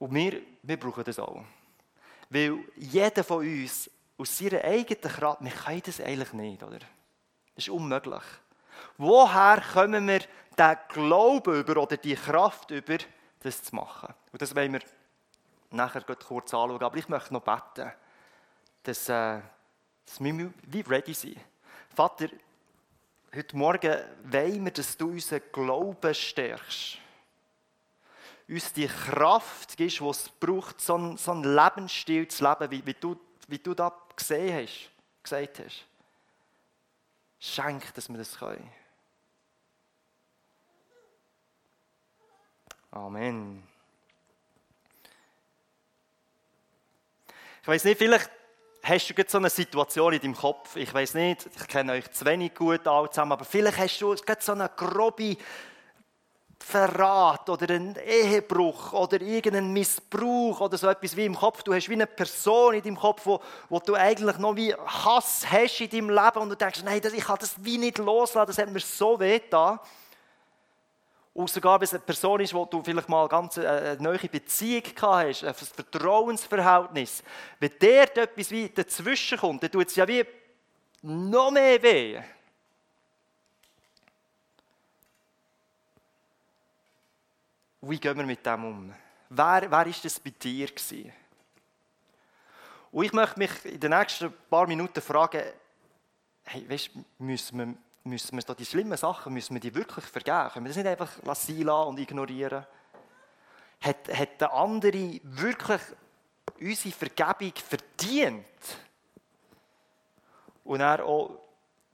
Und 0.00 0.12
wir, 0.12 0.42
wir 0.60 0.80
brauchen 0.80 1.04
das 1.04 1.20
auch. 1.20 1.44
Weil 2.32 2.60
jeder 2.76 3.22
von 3.22 3.46
uns 3.46 3.90
aus 4.16 4.38
seiner 4.38 4.64
eigenen 4.64 5.02
Kraft, 5.02 5.44
wir 5.44 5.50
können 5.50 5.82
das 5.84 6.00
eigentlich 6.00 6.32
nicht, 6.32 6.62
oder? 6.62 6.78
Das 6.78 7.66
ist 7.66 7.68
unmöglich. 7.68 8.22
Woher 8.96 9.62
kommen 9.74 10.08
wir 10.08 10.20
den 10.56 10.76
Glauben 10.88 11.60
über 11.60 11.82
oder 11.82 11.98
die 11.98 12.14
Kraft 12.14 12.70
über, 12.70 12.96
das 13.40 13.62
zu 13.62 13.74
machen? 13.74 14.14
Und 14.32 14.40
das 14.40 14.56
wollen 14.56 14.72
wir 14.72 14.80
nachher 15.72 16.00
kurz 16.00 16.54
anschauen. 16.54 16.82
Aber 16.82 16.96
ich 16.96 17.08
möchte 17.10 17.34
noch 17.34 17.42
beten, 17.42 17.92
dass, 18.82 19.10
äh, 19.10 19.40
dass 20.06 20.18
wir 20.18 20.52
wie 20.68 20.80
ready 20.80 21.12
sind. 21.12 21.36
Vater, 21.94 22.28
heute 23.34 23.56
Morgen 23.58 23.98
wollen 24.24 24.64
wir, 24.64 24.72
dass 24.72 24.96
du 24.96 25.10
unseren 25.10 25.42
Glauben 25.52 26.14
stärkst. 26.14 26.96
Uns 28.48 28.72
die 28.72 28.86
Kraft 28.86 29.76
gibst, 29.76 30.00
die 30.00 30.04
es 30.04 30.28
braucht, 30.28 30.80
so 30.80 30.94
einen, 30.94 31.16
so 31.16 31.32
einen 31.32 31.44
Lebensstil 31.44 32.28
zu 32.28 32.44
leben, 32.44 32.70
wie, 32.70 32.86
wie, 32.86 32.94
du, 32.94 33.18
wie 33.48 33.58
du 33.58 33.74
da 33.74 33.92
gesehen 34.16 34.62
hast, 34.62 34.90
gesagt 35.22 35.60
hast. 35.60 35.84
Schenk, 37.38 37.94
dass 37.94 38.08
wir 38.08 38.18
das 38.18 38.38
können. 38.38 38.70
Amen. 42.90 43.62
Ich 47.62 47.68
weiß 47.68 47.84
nicht, 47.84 47.98
vielleicht 47.98 48.30
hast 48.82 49.08
du 49.08 49.14
jetzt 49.16 49.32
so 49.32 49.38
eine 49.38 49.48
Situation 49.48 50.12
in 50.12 50.20
deinem 50.20 50.36
Kopf. 50.36 50.76
Ich 50.76 50.92
weiß 50.92 51.14
nicht, 51.14 51.48
ich 51.54 51.68
kenne 51.68 51.92
euch 51.92 52.10
zu 52.10 52.24
wenig 52.24 52.54
gut 52.54 52.86
alle 52.86 53.08
zusammen, 53.08 53.32
aber 53.32 53.44
vielleicht 53.44 53.78
hast 53.78 54.00
du 54.00 54.14
jetzt 54.14 54.44
so 54.44 54.52
eine 54.52 54.68
grobe 54.68 55.36
Verrat 56.62 57.48
oder 57.50 57.74
einen 57.74 57.96
Ehebruch 57.96 58.92
oder 58.92 59.20
irgendeinen 59.20 59.72
Missbrauch 59.72 60.60
oder 60.60 60.78
so 60.78 60.88
etwas 60.88 61.16
wie 61.16 61.26
im 61.26 61.34
Kopf. 61.34 61.62
Du 61.62 61.74
hast 61.74 61.88
wie 61.88 61.94
eine 61.94 62.06
Person 62.06 62.74
in 62.74 62.82
deinem 62.82 62.96
Kopf, 62.96 63.22
wo, 63.24 63.40
wo 63.68 63.78
du 63.80 63.94
eigentlich 63.94 64.38
noch 64.38 64.56
wie 64.56 64.74
Hass 64.74 65.44
hast 65.50 65.80
in 65.80 65.90
deinem 65.90 66.10
Leben 66.10 66.38
und 66.38 66.50
du 66.50 66.56
denkst, 66.56 66.82
nein, 66.84 67.00
ich 67.02 67.24
kann 67.24 67.38
das 67.40 67.54
wie 67.58 67.78
nicht 67.78 67.98
loslassen, 67.98 68.46
das 68.46 68.58
hat 68.58 68.70
mir 68.70 68.80
so 68.80 69.18
weh 69.18 69.40
da. 69.50 69.80
Und 71.34 71.50
sogar 71.50 71.80
wenn 71.80 71.84
es 71.84 71.94
eine 71.94 72.02
Person 72.02 72.40
ist, 72.40 72.52
wo 72.52 72.64
du 72.66 72.82
vielleicht 72.82 73.08
mal 73.08 73.26
ganz 73.26 73.56
eine, 73.56 73.66
äh, 73.66 73.90
eine 73.92 74.02
neue 74.02 74.18
Beziehung 74.18 74.82
gehabt 74.82 75.42
hast, 75.42 75.44
ein 75.44 75.54
Vertrauensverhältnis, 75.54 77.22
wenn 77.58 77.72
der 77.80 78.16
etwas 78.16 78.50
wie 78.50 78.68
dazwischen 78.68 79.38
kommt, 79.38 79.62
dann 79.62 79.70
tut 79.70 79.88
es 79.88 79.96
ja 79.96 80.06
wie 80.06 80.24
noch 81.02 81.50
mehr 81.50 81.82
weh. 81.82 82.20
Wie 87.84 87.98
gehen 87.98 88.16
wir 88.16 88.24
mit 88.24 88.46
dem 88.46 88.64
um? 88.64 88.94
Wer, 89.28 89.68
wer 89.68 89.86
ist 89.88 90.04
das 90.04 90.20
bei 90.20 90.30
dir 90.30 90.68
gewesen? 90.68 91.12
Und 92.92 93.04
ich 93.04 93.12
möchte 93.12 93.38
mich 93.40 93.64
in 93.64 93.80
den 93.80 93.90
nächsten 93.90 94.32
paar 94.48 94.68
Minuten 94.68 95.00
fragen, 95.00 95.42
hey, 96.44 96.70
weißt, 96.70 96.90
müssen 97.18 97.58
wir, 97.58 97.74
müssen 98.04 98.36
wir 98.36 98.54
die 98.54 98.66
schlimmen 98.66 98.96
Sachen, 98.96 99.34
müssen 99.34 99.54
wir 99.54 99.60
die 99.60 99.74
wirklich 99.74 100.04
vergeben? 100.04 100.50
Können 100.50 100.66
wir 100.66 100.68
das 100.68 100.76
nicht 100.76 100.86
einfach 100.86 101.22
lassen 101.24 101.68
und 101.68 101.98
ignorieren? 101.98 102.64
Hat, 103.80 104.16
hat 104.16 104.40
der 104.40 104.52
andere 104.52 105.20
wirklich 105.24 105.80
unsere 106.60 106.94
Vergebung 106.94 107.52
verdient? 107.56 108.46
Und 110.62 110.80
er 110.80 111.04
auch, 111.04 111.36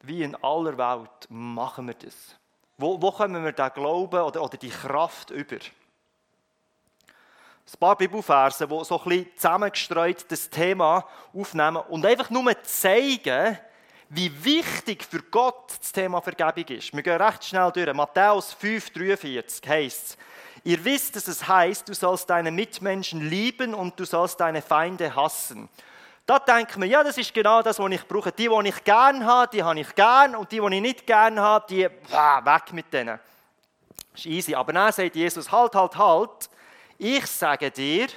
wie 0.03 0.23
in 0.23 0.35
aller 0.35 0.77
Welt, 0.77 1.31
machen 1.31 1.87
wir 1.87 1.95
das. 1.95 2.37
Wo, 2.81 3.03
wo 3.03 3.11
kommen 3.11 3.45
wir 3.45 3.53
den 3.53 3.71
Glauben 3.75 4.21
oder, 4.21 4.43
oder 4.43 4.57
die 4.57 4.71
Kraft 4.71 5.31
über? 5.31 5.57
Ein 5.57 7.81
paar 7.81 7.97
Bibelverse, 7.97 8.69
die 8.69 8.85
so 8.85 8.99
ein 8.99 9.09
bisschen 9.09 9.27
zusammengestreut 9.35 10.25
das 10.29 10.49
Thema 10.49 11.05
aufnehmen 11.35 11.83
und 11.89 12.07
einfach 12.07 12.31
nur 12.31 12.63
zeigen, 12.63 13.59
wie 14.11 14.45
wichtig 14.45 15.05
für 15.05 15.23
Gott 15.23 15.73
das 15.81 15.93
Thema 15.93 16.23
Vergebung 16.23 16.77
ist. 16.77 16.95
Wir 16.95 17.03
gehen 17.03 17.21
recht 17.21 17.45
schnell 17.45 17.71
durch. 17.73 17.93
Matthäus 17.93 18.55
5,43 18.55 19.69
heißt 19.69 20.11
es, 20.11 20.19
Ihr 20.65 20.85
wisst, 20.85 21.17
dass 21.17 21.29
es 21.29 21.47
heißt, 21.47 21.89
du 21.89 21.95
sollst 21.95 22.31
deine 22.31 22.51
Mitmenschen 22.51 23.29
lieben 23.29 23.75
und 23.75 23.99
du 23.99 24.05
sollst 24.05 24.41
deine 24.41 24.63
Feinde 24.63 25.15
hassen. 25.15 25.69
Da 26.29 26.39
denkt 26.39 26.77
man, 26.77 26.91
ja, 26.91 27.03
das 27.03 27.17
ist 27.17 27.33
genau 27.33 27.63
das, 27.63 27.79
was 27.79 27.91
ich 27.91 28.07
brauche. 28.07 28.31
Die, 28.31 28.51
die 28.51 28.69
ich 28.69 28.85
gern 28.85 29.25
habe, 29.25 29.51
die 29.51 29.63
habe 29.63 29.81
ich 29.81 29.95
gern 29.95 30.37
und 30.37 30.53
die, 30.53 30.61
die 30.61 30.75
ich 30.75 30.83
nicht 30.83 31.07
gern 31.07 31.41
habe, 31.41 31.65
die, 31.71 31.85
weg 31.85 32.73
mit 32.75 32.93
denen. 32.93 33.19
Das 34.13 34.21
ist 34.21 34.27
easy. 34.27 34.55
Aber 34.55 34.75
dann 34.75 34.93
sagt 34.93 35.17
Jesus, 35.17 35.51
halt, 35.51 35.75
halt, 35.75 35.97
halt. 35.97 36.51
Ich 36.99 37.27
sage 37.29 37.71
dir, 37.71 38.09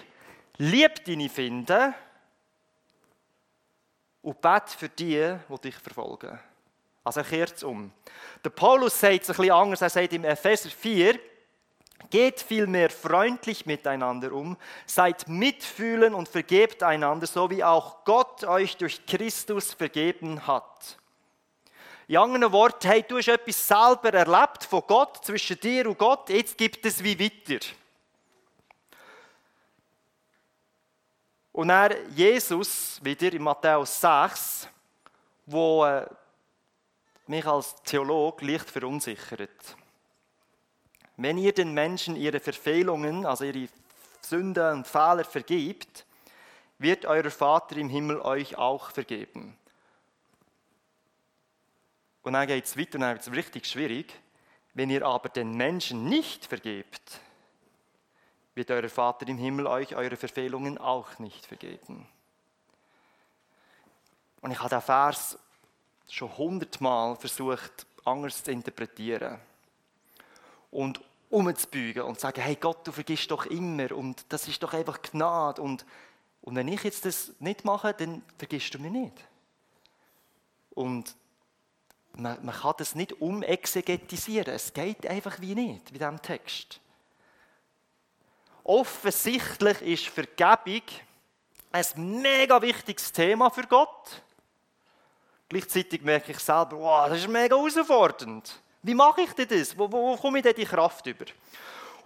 lieb 0.57 1.05
deine 1.05 1.29
Finde 1.29 1.93
und 4.21 4.41
bet 4.41 4.69
für 4.71 4.89
die, 4.89 5.37
die 5.49 5.61
dich 5.61 5.77
verfolgen. 5.77 6.37
Also 7.05 7.23
kehrt 7.23 7.55
es 7.55 7.63
um. 7.63 7.93
Der 8.43 8.49
Paulus 8.49 8.99
sagt 8.99 9.23
es 9.23 9.29
ein 9.29 9.37
bisschen 9.37 9.53
anders. 9.53 9.81
Er 9.81 9.89
sagt 9.89 10.11
im 10.11 10.25
Epheser 10.25 10.69
4, 10.69 11.17
Geht 12.09 12.41
vielmehr 12.41 12.89
freundlich 12.89 13.65
miteinander 13.65 14.33
um, 14.33 14.57
seid 14.85 15.27
mitfühlen 15.27 16.13
und 16.13 16.27
vergebt 16.27 16.83
einander, 16.83 17.27
so 17.27 17.49
wie 17.49 17.63
auch 17.63 18.03
Gott 18.05 18.43
euch 18.43 18.77
durch 18.77 19.05
Christus 19.05 19.73
vergeben 19.73 20.45
hat. 20.47 20.97
In 22.07 22.17
anderen 22.17 22.51
Worten, 22.51 22.87
hey, 22.87 23.05
du 23.07 23.17
hast 23.17 23.29
etwas 23.29 23.67
selber 23.67 24.13
erlebt 24.13 24.65
von 24.65 24.83
Gott, 24.85 25.23
zwischen 25.23 25.59
dir 25.59 25.87
und 25.87 25.97
Gott, 25.97 26.29
jetzt 26.29 26.57
gibt 26.57 26.85
es 26.85 27.01
wie 27.01 27.17
weiter. 27.17 27.65
Und 31.53 31.69
er 31.69 32.07
Jesus, 32.09 32.99
wieder 33.03 33.31
in 33.31 33.43
Matthäus 33.43 34.01
6, 34.01 34.67
wo 35.45 35.85
äh, 35.85 36.05
mich 37.27 37.45
als 37.45 37.75
Theologe 37.83 38.45
leicht 38.45 38.69
verunsichert. 38.69 39.77
Wenn 41.21 41.37
ihr 41.37 41.53
den 41.53 41.73
Menschen 41.73 42.15
ihre 42.15 42.39
Verfehlungen, 42.39 43.27
also 43.27 43.43
ihre 43.43 43.69
Sünden 44.21 44.73
und 44.73 44.87
Fehler 44.87 45.23
vergibt, 45.23 46.03
wird 46.79 47.05
euer 47.05 47.29
Vater 47.29 47.77
im 47.77 47.89
Himmel 47.89 48.19
euch 48.21 48.57
auch 48.57 48.89
vergeben. 48.89 49.55
Und 52.23 52.33
dann 52.33 52.47
geht 52.47 52.65
es 52.65 52.75
weiter 52.75 52.95
und 52.95 53.01
dann 53.01 53.13
wird 53.13 53.27
es 53.27 53.31
richtig 53.33 53.67
schwierig. 53.67 54.11
Wenn 54.73 54.89
ihr 54.89 55.05
aber 55.05 55.29
den 55.29 55.53
Menschen 55.55 56.05
nicht 56.05 56.47
vergebt, 56.47 57.19
wird 58.55 58.71
euer 58.71 58.89
Vater 58.89 59.27
im 59.27 59.37
Himmel 59.37 59.67
euch 59.67 59.95
eure 59.95 60.17
Verfehlungen 60.17 60.79
auch 60.79 61.19
nicht 61.19 61.45
vergeben. 61.45 62.07
Und 64.41 64.49
ich 64.49 64.59
habe 64.59 64.69
den 64.69 64.81
Vers 64.81 65.37
schon 66.09 66.35
hundertmal 66.35 67.15
versucht, 67.15 67.85
anders 68.05 68.43
zu 68.43 68.51
interpretieren. 68.51 69.39
Und 70.71 70.99
umzubeugen 71.31 72.03
und 72.03 72.15
zu 72.15 72.21
sagen, 72.21 72.41
hey 72.41 72.55
Gott, 72.55 72.85
du 72.85 72.91
vergisst 72.91 73.31
doch 73.31 73.45
immer 73.45 73.91
und 73.91 74.25
das 74.29 74.47
ist 74.47 74.61
doch 74.61 74.73
einfach 74.73 75.01
Gnade 75.01 75.61
und, 75.61 75.85
und 76.41 76.55
wenn 76.55 76.67
ich 76.67 76.83
jetzt 76.83 77.05
das 77.05 77.31
nicht 77.39 77.65
mache, 77.65 77.93
dann 77.93 78.21
vergisst 78.37 78.73
du 78.73 78.79
mich 78.79 78.91
nicht. 78.91 79.13
Und 80.71 81.15
man, 82.13 82.43
man 82.43 82.55
kann 82.55 82.73
das 82.77 82.95
nicht 82.95 83.21
umexegetisieren, 83.21 84.53
es 84.53 84.73
geht 84.73 85.05
einfach 85.07 85.39
wie 85.39 85.55
nicht, 85.55 85.93
wie 85.93 85.97
diesem 85.97 86.21
Text. 86.21 86.79
Offensichtlich 88.63 89.81
ist 89.81 90.07
Vergebung 90.07 90.83
ein 91.71 92.21
mega 92.21 92.61
wichtiges 92.61 93.11
Thema 93.11 93.49
für 93.49 93.63
Gott. 93.63 94.21
Gleichzeitig 95.49 96.01
merke 96.01 96.31
ich 96.31 96.39
selber, 96.39 96.77
wow, 96.77 97.09
das 97.09 97.19
ist 97.19 97.27
mega 97.27 97.55
herausfordernd. 97.55 98.61
Wie 98.83 98.93
mache 98.95 99.21
ich 99.21 99.33
denn 99.33 99.47
das? 99.47 99.77
Wo, 99.77 99.91
wo, 99.91 100.11
wo 100.11 100.17
komme 100.17 100.39
ich 100.39 100.43
denn 100.43 100.55
die 100.55 100.65
Kraft 100.65 101.05
über? 101.05 101.25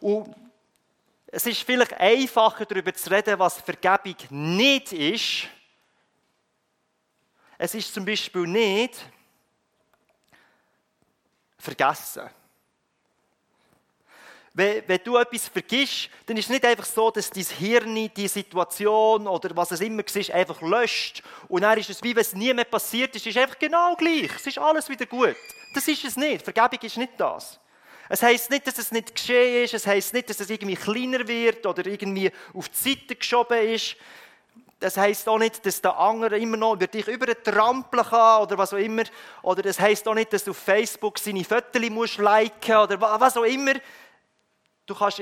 Und 0.01 0.35
es 1.27 1.45
ist 1.45 1.63
vielleicht 1.63 1.93
einfacher, 1.93 2.65
darüber 2.65 2.93
zu 2.93 3.09
reden, 3.09 3.39
was 3.39 3.61
Vergebung 3.61 4.15
nicht 4.29 4.93
ist. 4.93 5.47
Es 7.57 7.73
ist 7.73 7.93
zum 7.93 8.05
Beispiel 8.05 8.45
nicht 8.47 9.05
vergessen. 11.57 12.29
Wenn, 14.53 14.87
wenn, 14.87 15.01
du 15.03 15.17
etwas 15.17 15.49
vergisst, 15.49 16.09
dann 16.25 16.37
ist 16.37 16.45
es 16.45 16.49
nicht 16.49 16.63
einfach 16.63 16.85
so, 16.85 17.11
dass 17.11 17.29
dein 17.29 17.43
Hirn 17.43 18.09
die 18.15 18.27
Situation 18.29 19.27
oder 19.27 19.53
was 19.53 19.71
es 19.71 19.81
immer 19.81 20.03
war, 20.03 20.35
einfach 20.35 20.61
löscht. 20.61 21.23
Und 21.49 21.63
dann 21.63 21.77
ist 21.77 21.89
es 21.89 22.01
wie 22.01 22.15
wenn 22.15 22.21
es 22.21 22.33
nie 22.33 22.53
mehr 22.53 22.63
passiert 22.63 23.13
ist. 23.15 23.27
Es 23.27 23.35
ist 23.35 23.41
einfach 23.41 23.59
genau 23.59 23.95
gleich. 23.97 24.33
Es 24.33 24.47
ist 24.47 24.57
alles 24.57 24.87
wieder 24.87 25.05
gut. 25.05 25.35
Das 25.75 25.89
ist 25.89 26.05
es 26.05 26.15
nicht. 26.15 26.41
Vergebung 26.41 26.79
ist 26.81 26.97
nicht 26.97 27.13
das. 27.17 27.59
Es 28.07 28.23
heißt 28.23 28.49
nicht, 28.49 28.65
dass 28.65 28.77
es 28.77 28.93
nicht 28.93 29.13
geschehen 29.13 29.65
ist. 29.65 29.73
Es 29.73 29.85
heißt 29.85 30.13
nicht, 30.13 30.29
dass 30.29 30.39
es 30.39 30.49
irgendwie 30.49 30.75
kleiner 30.75 31.27
wird 31.27 31.65
oder 31.65 31.85
irgendwie 31.85 32.31
auf 32.53 32.69
die 32.69 32.91
Seite 32.91 33.15
geschoben 33.15 33.57
ist. 33.67 33.97
Das 34.79 34.95
heißt 34.95 35.27
auch 35.27 35.37
nicht, 35.37 35.65
dass 35.65 35.81
der 35.81 35.97
andere 35.97 36.39
immer 36.39 36.55
noch 36.55 36.75
über 36.75 36.87
dich 36.87 37.07
übertrampeln 37.09 38.05
kann 38.05 38.43
oder 38.43 38.57
was 38.57 38.73
auch 38.73 38.77
immer. 38.77 39.03
Oder 39.41 39.63
das 39.63 39.77
heißt 39.77 40.07
auch 40.07 40.13
nicht, 40.13 40.31
dass 40.31 40.45
du 40.45 40.51
auf 40.51 40.57
Facebook 40.57 41.19
seine 41.19 41.43
Fotos 41.43 41.89
musst 41.89 42.19
liken 42.19 42.77
oder 42.77 43.01
was 43.01 43.35
auch 43.35 43.43
immer. 43.43 43.73
Du 44.85 44.95
kannst 44.95 45.21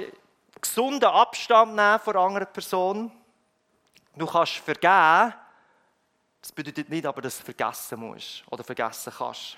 gesunden 0.62 1.10
Abstand 1.10 1.76
nehmen 1.76 2.00
von 2.00 2.16
einer 2.16 2.26
anderen 2.26 2.54
Person. 2.54 3.12
Du 4.16 4.28
kannst 4.28 4.58
vergeben. 4.58 5.34
Das 6.42 6.52
bedeutet 6.52 6.90
nicht 6.90 7.08
aber, 7.08 7.22
dass 7.24 7.40
du 7.40 7.44
vergessen 7.44 8.00
musst 8.00 8.44
oder 8.52 8.64
vergessen 8.64 9.12
kannst. 9.18 9.58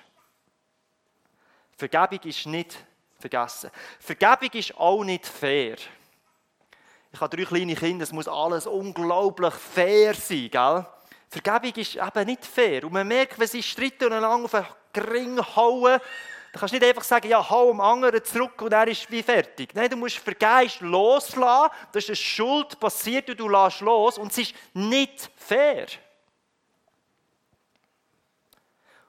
Vergebung 1.75 2.20
ist 2.24 2.46
nicht 2.46 2.77
vergessen. 3.20 3.72
Vergebung 4.00 4.50
ist 4.53 4.77
auch 4.77 5.03
nicht 5.03 5.25
fair. 5.25 5.77
Ich 7.12 7.22
habe 7.22 7.36
drei 7.36 7.46
kleine 7.46 7.75
Kinder, 7.75 8.03
es 8.03 8.12
muss 8.12 8.27
alles 8.27 8.67
unglaublich 8.67 9.53
fair 9.53 10.13
sein, 10.13 10.50
gell? 10.51 10.86
Vergebung 11.29 11.74
ist 11.75 11.96
eben 11.96 12.25
nicht 12.25 12.46
fair. 12.46 12.84
Und 12.84 12.94
man 12.94 13.08
merkt, 13.08 13.39
wenn 13.39 13.48
sie 13.48 13.63
streiten 13.63 14.05
und 14.05 14.13
einander 14.13 14.46
auf 14.46 14.53
einen 14.53 14.67
Gring 14.94 15.39
hauen, 15.55 16.00
dann 16.55 16.60
kannst 16.60 16.74
du 16.74 16.77
nicht 16.77 16.88
einfach 16.88 17.03
sagen, 17.03 17.27
ja, 17.27 17.50
hau 17.50 17.70
dem 17.70 17.82
anderen 17.82 18.24
zurück 18.24 18.62
und 18.62 18.72
er 18.72 18.88
ist 18.88 19.12
wie 19.12 19.22
fertig. 19.22 19.74
Nein, 19.74 19.89
du 19.89 19.98
musst 19.98 20.20
vergeist 20.20 20.79
loslassen. 20.79 21.72
Da 21.91 22.00
ist 22.00 22.08
eine 22.08 22.15
Schuld 22.15 22.79
passiert 22.79 23.29
und 23.29 23.39
du 23.39 23.50
lässt 23.50 23.82
los 23.82 24.17
und 24.17 24.32
es 24.32 24.38
ist 24.38 24.55
nicht 24.74 25.29
fair. 25.36 25.88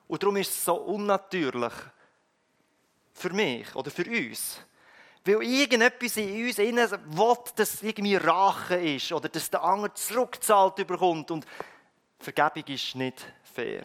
Und 0.09 0.23
darum 0.23 0.37
ist 0.37 0.51
es 0.51 0.65
so 0.65 0.75
unnatürlich, 0.75 1.73
für 3.17 3.31
mich 3.31 3.75
oder 3.75 3.91
für 3.91 4.07
uns. 4.07 4.61
Weil 5.25 5.43
irgendetwas 5.43 6.17
in 6.19 6.47
uns 6.47 6.59
innen 6.59 6.91
will, 6.91 7.37
dass 7.57 7.75
es 7.75 7.83
irgendwie 7.83 8.15
Rache 8.15 8.77
ist 8.77 9.13
oder 9.13 9.29
dass 9.29 9.51
der 9.51 9.63
andere 9.63 9.93
zurückzahlt 9.95 10.79
überkommt. 10.79 11.31
Und 11.31 11.45
Vergebung 12.19 12.65
ist 12.69 12.95
nicht 12.95 13.27
fair. 13.43 13.85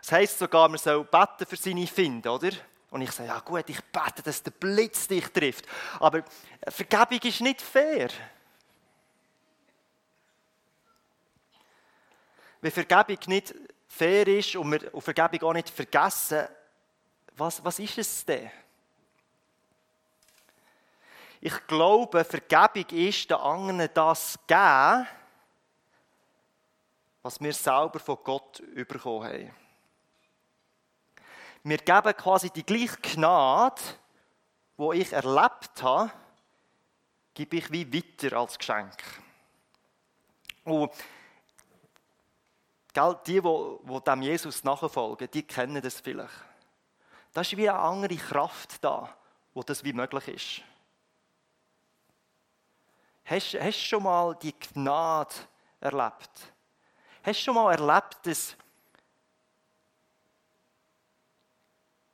Das 0.00 0.12
heisst 0.12 0.38
sogar, 0.38 0.68
man 0.68 0.78
soll 0.78 1.02
beten 1.04 1.46
für 1.46 1.56
seine 1.56 1.86
Finde, 1.86 2.30
oder? 2.30 2.50
Und 2.90 3.00
ich 3.00 3.10
sage, 3.10 3.28
ja 3.30 3.40
gut, 3.40 3.68
ich 3.68 3.82
bete, 3.84 4.22
dass 4.22 4.42
der 4.42 4.52
Blitz 4.52 5.08
dich 5.08 5.26
trifft. 5.28 5.66
Aber 5.98 6.22
Vergebung 6.68 7.18
ist 7.22 7.40
nicht 7.40 7.60
fair. 7.60 8.08
Wenn 12.60 12.70
Vergebung 12.70 13.18
nicht 13.26 13.54
fair 13.88 14.28
ist 14.28 14.54
und 14.54 14.70
wir 14.70 15.02
Vergebung 15.02 15.48
auch 15.48 15.52
nicht 15.54 15.70
vergessen, 15.70 16.46
was, 17.36 17.64
was 17.64 17.78
ist 17.78 17.98
es 17.98 18.24
denn? 18.24 18.50
Ich 21.40 21.66
glaube, 21.66 22.24
Vergebung 22.24 22.88
ist, 22.98 23.28
den 23.28 23.36
anderen 23.36 23.88
das 23.92 24.38
geben, 24.46 25.06
was 27.22 27.40
wir 27.40 27.52
selber 27.52 27.98
von 27.98 28.18
Gott 28.22 28.62
bekommen 28.74 29.24
haben. 29.24 29.54
Wir 31.64 31.78
geben 31.78 32.16
quasi 32.16 32.50
die 32.50 32.64
gleiche 32.64 32.96
Gnade, 32.96 33.80
die 34.78 35.00
ich 35.00 35.12
erlebt 35.12 35.82
habe, 35.82 36.12
gebe 37.34 37.56
ich 37.56 37.70
wie 37.72 37.92
weiter 37.92 38.36
als 38.36 38.58
Geschenk. 38.58 38.96
Und 40.64 40.92
gell, 42.92 43.18
die, 43.26 43.40
die, 43.40 44.00
dem 44.00 44.22
Jesus 44.22 44.64
nachfolgen, 44.64 45.30
die 45.30 45.42
kennen 45.42 45.82
das 45.82 46.00
vielleicht. 46.00 46.53
Da 47.34 47.40
ist 47.40 47.56
wie 47.56 47.68
eine 47.68 47.78
andere 47.78 48.16
Kraft 48.16 48.82
da, 48.82 49.12
wo 49.52 49.62
das 49.64 49.82
wie 49.82 49.92
möglich 49.92 50.28
ist. 50.28 50.62
Hast, 53.24 53.54
du 53.54 53.72
schon 53.72 54.02
mal 54.04 54.36
die 54.36 54.54
Gnade 54.58 55.34
erlebt? 55.80 56.52
Hast 57.24 57.40
du 57.40 57.44
schon 57.44 57.54
mal 57.56 57.72
erlebt, 57.72 58.18
dass, 58.22 58.56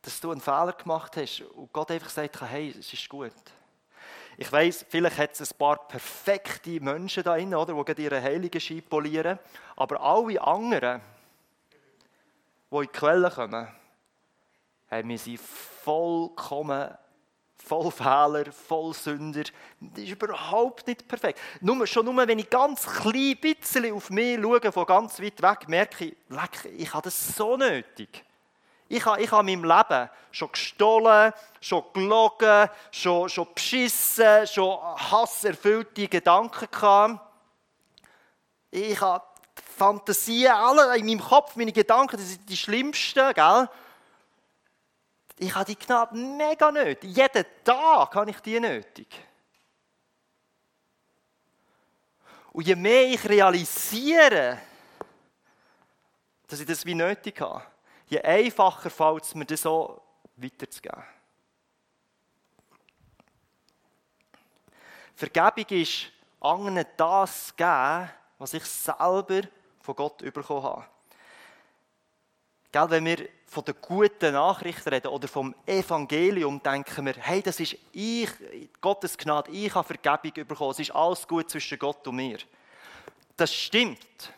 dass 0.00 0.20
du 0.20 0.30
einen 0.30 0.40
Fehler 0.40 0.72
gemacht 0.72 1.14
hast 1.18 1.42
und 1.42 1.70
Gott 1.70 1.90
einfach 1.90 2.08
sagt, 2.08 2.40
hey, 2.40 2.74
es 2.78 2.90
ist 2.90 3.08
gut? 3.08 3.34
Ich 4.38 4.50
weiß, 4.50 4.86
vielleicht 4.88 5.18
hat 5.18 5.38
es 5.38 5.52
ein 5.52 5.58
paar 5.58 5.86
perfekte 5.86 6.80
Menschen 6.80 7.22
da 7.24 7.36
drin, 7.36 7.54
oder, 7.54 7.94
die 7.94 8.04
ihre 8.04 8.22
Heiligen 8.22 8.58
Schein 8.58 8.82
polieren. 8.82 9.38
Aber 9.76 10.00
alle 10.00 10.40
anderen, 10.40 11.02
die 12.70 12.76
in 12.76 12.82
die 12.82 12.88
Quelle 12.88 13.30
kommen, 13.30 13.79
haben 14.90 15.08
wir 15.08 15.18
sie 15.18 15.36
vollkommen 15.36 16.90
voll 17.70 17.90
Fehler, 17.90 18.50
voll 18.52 18.94
Sünder. 18.94 19.44
Das 19.80 20.02
ist 20.02 20.10
überhaupt 20.10 20.86
nicht 20.86 21.06
perfekt. 21.06 21.38
Nur, 21.60 21.86
schon 21.86 22.04
nur, 22.04 22.26
wenn 22.26 22.38
ich 22.38 22.50
ganz 22.50 22.84
klein 22.84 23.36
bisschen 23.40 23.92
auf 23.94 24.10
mich 24.10 24.40
schaue, 24.40 24.72
von 24.72 24.86
ganz 24.86 25.20
weit 25.20 25.40
weg, 25.40 25.68
merke 25.68 26.06
ich, 26.06 26.16
leck, 26.28 26.72
ich 26.76 26.92
habe 26.92 27.04
das 27.04 27.36
so 27.36 27.56
nötig. 27.56 28.24
Ich 28.88 29.04
habe, 29.04 29.22
ich 29.22 29.30
habe 29.30 29.48
in 29.48 29.60
meinem 29.60 29.78
Leben 29.78 30.10
schon 30.32 30.50
gestohlen, 30.50 31.32
schon 31.60 31.84
gelogen, 31.92 32.68
schon, 32.90 33.28
schon 33.28 33.46
beschissen, 33.54 34.46
schon 34.48 34.78
hasserfüllte 34.96 36.08
Gedanken 36.08 36.66
gehabt. 36.68 37.20
Ich 38.72 39.00
habe 39.00 39.24
Fantasien, 39.76 40.50
alle 40.50 40.96
in 40.98 41.06
meinem 41.06 41.20
Kopf, 41.20 41.54
meine 41.54 41.72
Gedanken, 41.72 42.16
das 42.16 42.30
sind 42.30 42.48
die 42.48 42.56
schlimmsten, 42.56 43.32
gell? 43.32 43.68
Ich 45.42 45.54
habe 45.54 45.64
die 45.64 45.76
Gnade 45.78 46.14
mega 46.18 46.70
nötig. 46.70 47.16
Jeden 47.16 47.46
Tag 47.64 48.14
habe 48.14 48.30
ich 48.30 48.40
die 48.40 48.60
nötig. 48.60 49.08
Und 52.52 52.66
je 52.66 52.76
mehr 52.76 53.08
ich 53.08 53.26
realisiere, 53.26 54.58
dass 56.46 56.60
ich 56.60 56.66
das 56.66 56.84
wie 56.84 56.94
nötig 56.94 57.40
habe, 57.40 57.62
je 58.08 58.20
einfacher 58.20 58.90
fällt 58.90 59.24
es 59.24 59.34
mir, 59.34 59.46
das 59.46 59.62
so 59.62 60.02
weiterzugeben. 60.36 61.04
Vergebung 65.14 65.78
ist, 65.80 66.12
anderen 66.38 66.84
das 66.98 67.46
zu 67.46 67.54
geben, 67.54 68.10
was 68.36 68.52
ich 68.52 68.64
selber 68.66 69.40
von 69.80 69.96
Gott 69.96 70.18
bekommen 70.18 70.62
habe. 70.64 70.99
Gell, 72.72 72.90
wenn 72.90 73.04
wir 73.04 73.28
von 73.46 73.64
der 73.64 73.74
guten 73.74 74.32
Nachricht 74.32 74.86
reden 74.86 75.08
oder 75.08 75.26
vom 75.26 75.54
Evangelium, 75.66 76.62
denken 76.62 77.04
wir, 77.04 77.14
hey, 77.18 77.42
das 77.42 77.58
ist 77.58 77.76
ich, 77.92 78.30
Gottes 78.80 79.18
Gnade, 79.18 79.50
ich 79.50 79.74
habe 79.74 79.86
Vergebung 79.86 80.46
bekommen, 80.46 80.70
es 80.70 80.78
ist 80.78 80.94
alles 80.94 81.26
gut 81.26 81.50
zwischen 81.50 81.78
Gott 81.78 82.06
und 82.06 82.16
mir. 82.16 82.38
Das 83.36 83.52
stimmt, 83.52 84.32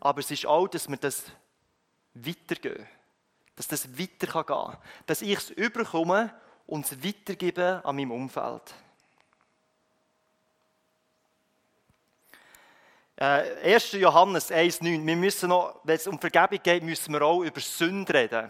aber 0.00 0.20
es 0.20 0.30
ist 0.30 0.46
auch, 0.46 0.66
dass 0.68 0.88
wir 0.88 0.96
das 0.96 1.24
weitergehen. 2.14 2.86
Dass 3.54 3.68
das 3.68 3.98
weitergehen 3.98 4.46
kann. 4.46 4.78
Dass 5.06 5.20
ich 5.20 5.36
es 5.36 5.50
überkomme 5.50 6.32
und 6.66 6.86
es 6.86 7.04
weitergebe 7.04 7.82
an 7.84 7.96
meinem 7.96 8.12
Umfeld. 8.12 8.74
1. 13.22 13.94
Äh, 13.94 13.98
Johannes 13.98 14.50
1,9. 14.50 15.06
Wir 15.06 15.16
müssen 15.16 15.50
noch, 15.50 15.76
wenn 15.84 15.94
es 15.94 16.08
um 16.08 16.18
Vergebung 16.18 16.58
geht, 16.60 16.82
müssen 16.82 17.12
wir 17.12 17.22
auch 17.22 17.42
über 17.42 17.60
Sünde 17.60 18.12
reden. 18.12 18.48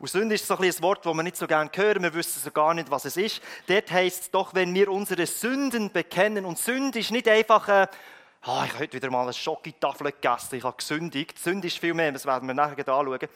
Und 0.00 0.10
Sünde 0.10 0.34
ist 0.34 0.44
so 0.44 0.56
ein, 0.56 0.64
ein 0.64 0.82
Wort, 0.82 1.06
das 1.06 1.14
wir 1.14 1.22
nicht 1.22 1.36
so 1.36 1.46
gerne 1.46 1.70
hören. 1.72 2.02
Wir 2.02 2.12
wissen 2.12 2.40
so 2.42 2.50
gar 2.50 2.74
nicht, 2.74 2.90
was 2.90 3.04
es 3.04 3.16
ist. 3.16 3.40
Dort 3.68 3.92
heißt 3.92 4.22
es 4.22 4.30
doch, 4.32 4.54
wenn 4.54 4.74
wir 4.74 4.90
unsere 4.90 5.24
Sünden 5.24 5.92
bekennen. 5.92 6.44
Und 6.46 6.58
Sünde 6.58 6.98
ist 6.98 7.12
nicht 7.12 7.28
einfach, 7.28 7.68
äh, 7.68 7.86
oh, 8.44 8.62
ich 8.64 8.72
habe 8.72 8.80
heute 8.80 8.94
wieder 8.94 9.10
mal 9.10 9.22
eine 9.22 9.32
Schokitafel 9.32 10.10
gegessen, 10.10 10.56
ich 10.56 10.64
habe 10.64 10.76
gesündigt. 10.76 11.38
Sünde 11.38 11.68
ist 11.68 11.78
viel 11.78 11.94
mehr, 11.94 12.10
das 12.10 12.26
werden 12.26 12.48
wir 12.48 12.54
nachher 12.54 12.88
anschauen. 12.88 13.28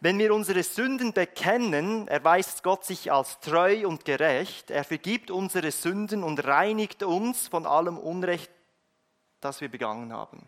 Wenn 0.00 0.18
wir 0.18 0.34
unsere 0.34 0.62
Sünden 0.62 1.14
bekennen, 1.14 2.08
erweist 2.08 2.62
Gott 2.62 2.84
sich 2.84 3.10
als 3.10 3.40
treu 3.40 3.88
und 3.88 4.04
gerecht. 4.04 4.70
Er 4.70 4.84
vergibt 4.84 5.30
unsere 5.30 5.70
Sünden 5.70 6.22
und 6.22 6.44
reinigt 6.44 7.02
uns 7.02 7.48
von 7.48 7.64
allem 7.64 7.96
Unrecht 7.96 8.50
das 9.40 9.60
wir 9.60 9.68
begangen 9.68 10.12
haben. 10.12 10.46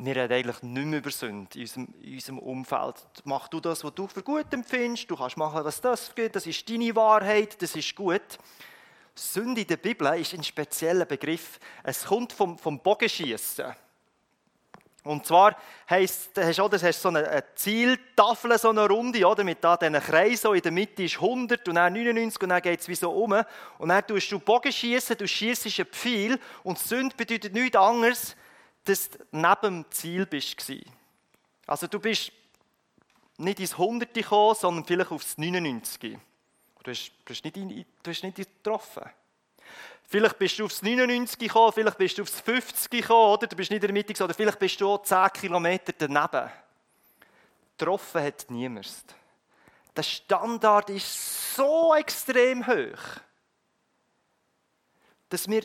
Wir 0.00 0.14
reden 0.14 0.32
eigentlich 0.32 0.62
nicht 0.62 0.86
mehr 0.86 0.98
über 1.00 1.10
Sünde 1.10 1.50
in 1.56 1.62
unserem, 1.62 1.94
in 2.00 2.14
unserem 2.14 2.38
Umfeld. 2.38 2.94
Mach 3.24 3.48
du 3.48 3.58
das, 3.58 3.82
was 3.82 3.94
du 3.94 4.06
für 4.06 4.22
gut 4.22 4.52
empfindest. 4.52 5.10
Du 5.10 5.16
kannst 5.16 5.36
machen, 5.36 5.64
was 5.64 5.80
das 5.80 6.14
geht. 6.14 6.36
Das 6.36 6.46
ist 6.46 6.70
deine 6.70 6.94
Wahrheit. 6.94 7.60
Das 7.60 7.74
ist 7.74 7.96
gut. 7.96 8.38
Sünde 9.16 9.62
in 9.62 9.66
der 9.66 9.76
Bibel 9.76 10.06
ist 10.20 10.34
ein 10.34 10.44
spezieller 10.44 11.04
Begriff. 11.04 11.58
Es 11.82 12.04
kommt 12.04 12.32
vom, 12.32 12.56
vom 12.56 12.78
Bogenschießen. 12.78 13.74
Und 15.08 15.24
zwar 15.24 15.56
heisst, 15.88 16.32
hast 16.36 16.58
du 16.58 16.70
hast 16.70 17.00
so 17.00 17.08
eine, 17.08 17.42
Zieltafel, 17.54 18.58
so 18.58 18.68
eine 18.68 18.86
Runde, 18.86 19.26
oder? 19.26 19.42
Mit 19.42 19.64
da 19.64 19.74
diesen 19.74 19.94
Kreisen, 19.94 20.54
in 20.54 20.60
der 20.60 20.70
Mitte 20.70 21.02
ist 21.02 21.14
100 21.14 21.66
und 21.66 21.76
dann 21.76 21.94
99 21.94 22.42
und 22.42 22.50
dann 22.50 22.60
geht 22.60 22.80
es 22.80 22.88
wie 22.88 22.94
so 22.94 23.10
um. 23.10 23.42
Und 23.78 23.88
dann 23.88 24.06
tust 24.06 24.30
du 24.30 24.38
Bogen 24.38 24.70
schießen, 24.70 25.16
du 25.16 25.26
schießt 25.26 25.64
einen 25.64 25.88
Pfeil 25.88 26.38
und 26.62 26.78
Sünde 26.78 27.16
bedeutet 27.16 27.54
nichts 27.54 27.76
anderes, 27.76 28.36
dass 28.84 29.08
du 29.08 29.18
neben 29.32 29.82
dem 29.82 29.90
Ziel 29.90 30.26
bist. 30.26 30.72
Also 31.66 31.86
du 31.86 31.98
bist 32.00 32.30
nicht 33.38 33.60
ins 33.60 33.72
100 33.72 34.12
gekommen, 34.12 34.56
sondern 34.56 34.84
vielleicht 34.84 35.10
aufs 35.10 35.38
99. 35.38 36.18
Du 36.82 36.90
hast, 36.90 37.12
du 37.24 37.32
hast, 37.32 37.44
nicht, 37.44 37.56
du 38.02 38.10
hast 38.10 38.22
nicht 38.22 38.36
getroffen. 38.36 39.04
Vielleicht 40.10 40.38
bist 40.38 40.58
du 40.58 40.64
aufs 40.64 40.80
99 40.82 41.38
gekommen, 41.38 41.72
vielleicht 41.72 41.98
bist 41.98 42.16
du 42.16 42.22
aufs 42.22 42.40
50 42.40 42.90
gekommen, 42.90 43.34
oder? 43.34 43.46
Du 43.46 43.56
bist 43.56 43.70
nicht 43.70 43.82
in 43.82 43.88
der 43.88 43.92
Mitte, 43.92 44.24
oder 44.24 44.32
vielleicht 44.32 44.58
bist 44.58 44.80
du 44.80 44.90
auch 44.90 45.02
10 45.02 45.28
Kilometer 45.34 45.92
daneben. 45.96 46.50
Getroffen 47.76 48.22
hat 48.22 48.46
niemand. 48.48 49.04
Der 49.94 50.02
Standard 50.02 50.90
ist 50.90 51.54
so 51.54 51.94
extrem 51.94 52.66
hoch, 52.66 53.20
dass 55.28 55.46
wir 55.46 55.62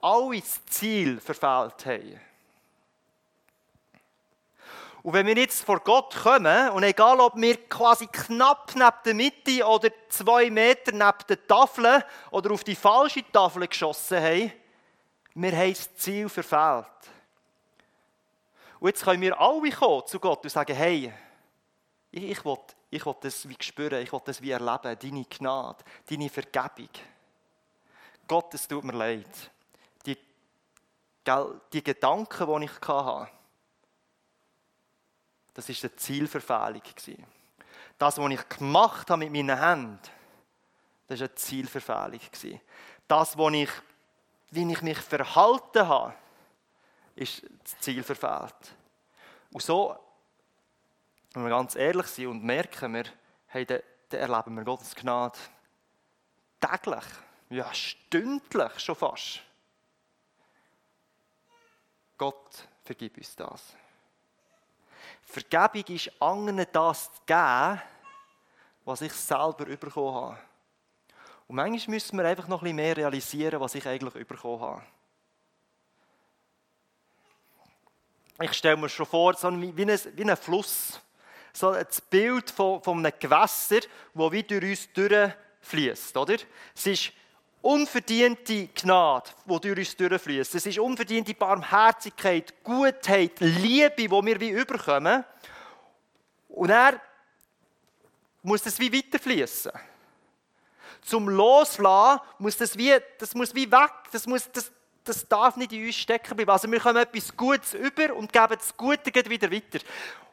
alle 0.00 0.40
das 0.40 0.64
Ziel 0.66 1.20
verfehlt 1.20 1.84
haben. 1.84 2.20
Und 5.02 5.14
wenn 5.14 5.26
wir 5.26 5.36
jetzt 5.36 5.64
vor 5.64 5.80
Gott 5.80 6.14
kommen, 6.14 6.70
und 6.70 6.82
egal 6.82 7.20
ob 7.20 7.34
wir 7.36 7.56
quasi 7.68 8.06
knapp 8.06 8.72
neben 8.74 8.90
der 9.04 9.14
Mitte 9.14 9.66
oder 9.66 9.90
zwei 10.08 10.50
Meter 10.50 10.92
neben 10.92 11.26
der 11.28 11.46
Tafel 11.46 12.04
oder 12.30 12.50
auf 12.50 12.64
die 12.64 12.76
falsche 12.76 13.24
Tafel 13.32 13.66
geschossen 13.66 14.22
haben, 14.22 14.52
wir 15.34 15.52
haben 15.56 15.70
das 15.70 15.94
Ziel 15.96 16.28
verfehlt. 16.28 16.86
Und 18.78 18.88
jetzt 18.88 19.04
können 19.04 19.22
wir 19.22 19.40
alle 19.40 19.70
kommen 19.70 20.06
zu 20.06 20.18
Gott 20.18 20.42
und 20.42 20.50
sagen, 20.50 20.76
hey, 20.76 21.12
ich 22.10 22.44
will, 22.44 22.58
ich 22.90 23.06
will 23.06 23.16
das 23.20 23.48
wie 23.48 23.56
spüren, 23.60 24.02
ich 24.02 24.12
will 24.12 24.20
das 24.24 24.42
wie 24.42 24.50
erleben, 24.50 24.98
deine 25.00 25.24
Gnade, 25.24 25.84
deine 26.08 26.28
Vergebung. 26.28 26.88
Gott, 28.26 28.52
es 28.54 28.68
tut 28.68 28.84
mir 28.84 28.92
leid. 28.92 29.50
Die, 30.04 30.16
die 31.72 31.84
Gedanken, 31.84 32.60
die 32.60 32.64
ich 32.64 32.88
hatte, 32.88 33.30
das 35.68 35.82
war 35.82 35.90
eine 35.90 35.96
Zielverfehlung. 35.96 37.26
Das, 37.98 38.18
was 38.18 38.32
ich 38.32 38.48
gemacht 38.48 39.10
habe 39.10 39.28
mit 39.28 39.32
meinen 39.32 39.58
Händen, 39.58 39.98
das 41.06 41.20
war 41.20 41.26
eine 41.26 41.34
Zielverfehlung. 41.34 42.60
Das, 43.06 43.36
was 43.36 43.52
ich, 43.52 43.70
wie 44.50 44.72
ich 44.72 44.82
mich 44.82 44.98
verhalten 44.98 45.86
habe, 45.86 46.14
ist 47.16 47.42
das 47.62 47.78
Ziel 47.80 48.02
verfehlt. 48.02 48.74
Und 49.52 49.62
so, 49.62 49.96
wenn 51.32 51.42
wir 51.44 51.50
ganz 51.50 51.74
ehrlich 51.74 52.06
sind 52.06 52.28
und 52.28 52.44
merken, 52.44 52.94
wir, 52.94 53.04
hey, 53.48 53.66
dann, 53.66 53.80
dann 54.08 54.20
erleben 54.20 54.56
wir 54.56 54.64
Gottes 54.64 54.94
Gnade 54.94 55.38
täglich, 56.60 57.04
ja 57.50 57.72
stündlich 57.74 58.78
schon 58.78 58.94
fast. 58.94 59.40
Gott 62.16 62.68
vergib 62.84 63.16
uns 63.16 63.34
das. 63.34 63.74
Vergebung 65.30 65.94
ist 65.94 66.10
anderen 66.20 66.66
das 66.72 67.12
zu 67.14 67.20
geben, 67.26 67.80
was 68.84 69.00
ich 69.00 69.12
selber 69.12 69.64
bekommen 69.64 70.14
habe. 70.14 70.38
Und 71.46 71.56
manchmal 71.56 71.94
müssen 71.94 72.18
wir 72.18 72.24
einfach 72.24 72.48
noch 72.48 72.62
ein 72.62 72.64
bisschen 72.64 72.76
mehr 72.76 72.96
realisieren, 72.96 73.60
was 73.60 73.74
ich 73.74 73.86
eigentlich 73.86 74.26
bekommen 74.26 74.60
habe. 74.60 74.82
ich 78.42 78.52
stelle 78.54 78.76
mir 78.76 78.88
schon 78.88 79.06
vor, 79.06 79.34
so 79.34 79.50
wie, 79.50 79.82
ein, 79.82 80.00
wie 80.14 80.30
ein 80.30 80.36
Fluss. 80.36 81.00
So 81.52 81.72
das 81.72 82.00
Bild 82.00 82.50
von, 82.50 82.82
von 82.82 82.98
einem 82.98 83.12
Gewässer, 83.18 83.80
das 84.14 84.32
wie 84.32 84.42
durch 84.42 84.64
uns 84.64 84.92
durchfließt. 84.92 86.16
Oder? 86.16 86.36
Es 86.74 86.86
ist 86.86 87.12
unverdiente 87.62 88.68
Gnade, 88.68 89.30
die 89.46 89.60
durch 89.60 89.78
uns 89.78 89.96
durchfließt. 89.96 90.54
Es 90.54 90.66
ist 90.66 90.78
unverdiente 90.78 91.34
Barmherzigkeit, 91.34 92.54
Gutheit, 92.64 93.38
Liebe, 93.40 93.94
die 93.96 94.10
wir 94.10 94.40
wie 94.40 94.50
überkommen. 94.50 95.24
Und 96.48 96.70
er 96.70 97.00
muss 98.42 98.62
das 98.62 98.78
wie 98.78 98.92
weiterfließen. 98.92 99.72
Zum 101.02 101.28
Loslassen 101.28 102.20
muss 102.38 102.56
das 102.56 102.76
wie, 102.76 102.94
das 103.18 103.34
muss 103.34 103.54
wie 103.54 103.70
weg, 103.70 103.92
das, 104.12 104.26
muss, 104.26 104.50
das, 104.52 104.70
das 105.10 105.26
darf 105.26 105.56
nicht 105.56 105.72
in 105.72 105.84
uns 105.84 105.96
stecken 105.96 106.36
bleiben. 106.36 106.50
Also 106.50 106.70
wir 106.70 106.80
kommen 106.80 106.96
etwas 106.96 107.36
Gutes 107.36 107.74
über 107.74 108.14
und 108.14 108.32
geben 108.32 108.54
das 108.56 108.76
Gute 108.76 109.12
wieder 109.30 109.50
weiter. 109.50 109.80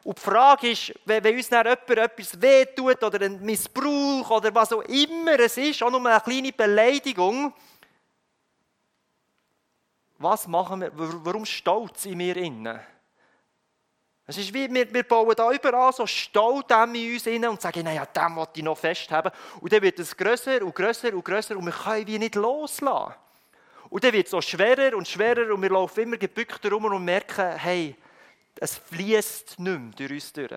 Und 0.04 0.16
die 0.16 0.22
Frage 0.22 0.70
ist, 0.70 0.94
wenn, 1.04 1.22
wenn 1.24 1.36
uns 1.36 1.48
dann 1.48 1.66
jemand 1.66 1.90
etwas 1.90 2.40
wehtut 2.40 3.02
oder 3.02 3.20
ein 3.24 3.40
Missbrauch 3.40 4.30
oder 4.30 4.54
was 4.54 4.72
auch 4.72 4.82
immer 4.82 5.38
es 5.40 5.56
ist, 5.56 5.82
auch 5.82 5.90
nur 5.90 6.04
eine 6.06 6.20
kleine 6.20 6.52
Beleidigung, 6.52 7.52
was 10.18 10.46
machen 10.46 10.80
wir, 10.80 10.92
warum 10.94 11.44
stolz 11.44 12.06
in 12.06 12.16
mir 12.16 12.36
innen? 12.36 12.80
Es 14.26 14.36
ist 14.36 14.52
wie, 14.52 14.72
wir, 14.72 14.92
wir 14.92 15.02
bauen 15.04 15.34
da 15.34 15.50
überall 15.50 15.92
so 15.92 16.06
Staudämme 16.06 16.98
in 16.98 17.14
uns 17.14 17.26
rein 17.26 17.48
und 17.48 17.62
sagen, 17.62 17.82
naja, 17.82 18.04
dem 18.04 18.36
wollte 18.36 18.58
ich 18.58 18.62
noch 18.62 18.76
festhaben. 18.76 19.32
Und 19.60 19.72
dann 19.72 19.80
wird 19.80 19.98
es 19.98 20.16
grösser 20.16 20.62
und 20.62 20.74
grösser 20.74 21.14
und 21.14 21.24
grösser 21.24 21.56
und 21.56 21.64
wir 21.64 21.72
können 21.72 22.06
wie 22.06 22.18
nicht 22.18 22.34
loslassen. 22.34 23.14
Und 23.90 24.04
dann 24.04 24.12
wird 24.12 24.26
es 24.26 24.30
so 24.30 24.40
schwerer 24.40 24.96
und 24.96 25.08
schwerer 25.08 25.52
und 25.52 25.62
wir 25.62 25.70
laufen 25.70 26.02
immer 26.02 26.16
gebückt 26.16 26.62
herum 26.62 26.84
und 26.84 27.04
merken, 27.04 27.56
hey, 27.56 27.96
es 28.60 28.76
fließt 28.76 29.58
nicht 29.58 29.78
mehr 29.80 29.92
durch 29.96 30.10
uns 30.10 30.32
durch. 30.32 30.52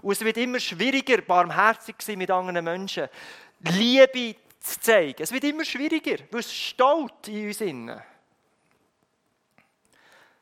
Und 0.00 0.12
es 0.12 0.24
wird 0.24 0.36
immer 0.36 0.60
schwieriger, 0.60 1.20
barmherzig 1.20 1.98
zu 1.98 2.06
sein 2.06 2.18
mit 2.18 2.30
anderen 2.30 2.64
Menschen, 2.64 3.08
Liebe 3.60 4.36
zu 4.60 4.80
zeigen. 4.80 5.22
Es 5.22 5.32
wird 5.32 5.44
immer 5.44 5.64
schwieriger, 5.64 6.18
weil 6.30 6.40
es 6.40 6.52
staut 6.52 7.28
in 7.28 7.48
uns 7.48 7.60
innen. 7.60 8.00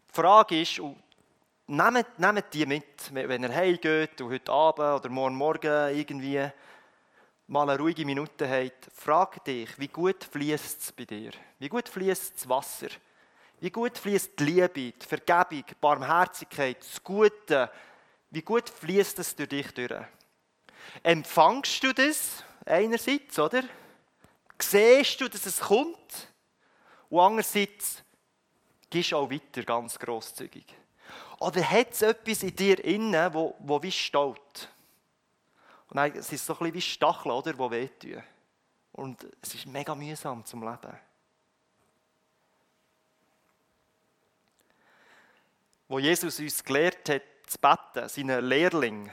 Die 0.09 0.15
Frage 0.15 0.61
ist, 0.61 0.81
nehmt, 1.67 2.19
nehmt 2.19 2.55
die 2.55 2.67
mit, 2.67 3.13
wenn 3.13 3.43
ihr 3.43 3.55
heimgeht 3.55 4.21
und 4.21 4.31
heute 4.31 4.53
Abend 4.53 5.01
oder 5.01 5.09
morgen 5.09 5.37
Morgen 5.37 5.97
irgendwie 5.97 6.51
mal 7.49 7.69
eine 7.69 7.79
ruhige 7.79 8.05
Minute 8.05 8.49
habt. 8.49 8.89
Frag 8.95 9.45
dich, 9.45 9.79
wie 9.79 9.89
gut 9.89 10.25
fließt 10.25 10.83
es 10.83 10.93
bei 10.93 11.05
dir? 11.05 11.31
Wie 11.59 11.69
gut 11.69 11.89
fließt 11.89 12.35
das 12.37 12.49
Wasser? 12.49 12.89
Wie 13.61 13.71
gut 13.71 13.97
fließt 13.97 14.39
die 14.39 14.45
Liebe, 14.45 14.69
die 14.69 15.07
Vergebung, 15.07 15.65
die 15.69 15.75
Barmherzigkeit, 15.81 16.79
das 16.81 17.03
Gute? 17.03 17.71
Wie 18.31 18.43
gut 18.43 18.69
fließt 18.69 19.19
es 19.19 19.35
durch 19.35 19.49
dich 19.49 19.73
durch? 19.73 20.03
Empfangst 21.03 21.83
du 21.83 21.93
das 21.93 22.45
einerseits, 22.65 23.39
oder? 23.39 23.63
Siehst 24.59 25.21
du, 25.21 25.29
dass 25.29 25.47
es 25.47 25.61
kommt? 25.61 26.33
Und 27.09 27.21
andererseits 27.21 28.03
gehst 28.91 29.13
du 29.13 29.17
auch 29.17 29.31
weiter, 29.31 29.63
ganz 29.63 29.99
grosszügig. 29.99 30.67
Oder 31.39 31.71
hat 31.71 31.93
es 31.93 32.03
etwas 32.03 32.43
in 32.43 32.57
dir 32.57 32.83
innen, 32.85 33.33
wo, 33.33 33.55
wo 33.61 33.83
wie 33.83 33.93
staut? 33.93 34.69
Und 35.89 35.97
dann, 35.97 36.13
es 36.17 36.33
ist 36.33 36.45
so 36.45 36.55
ein 36.55 36.59
bisschen 36.59 36.75
wie 36.75 36.81
Stacheln, 36.81 37.43
die 37.43 37.71
wehtun. 37.71 38.23
Und 38.93 39.27
es 39.43 39.55
ist 39.55 39.67
mega 39.67 39.95
mühsam 39.95 40.45
zum 40.45 40.63
Leben. 40.63 40.99
Wo 45.89 45.99
Jesus 45.99 46.41
uns 46.41 46.65
gelehrt 46.65 47.09
hat, 47.09 47.23
zu 47.47 47.59
beten, 47.59 48.09
seinen 48.09 48.45
Lehrling, 48.45 49.11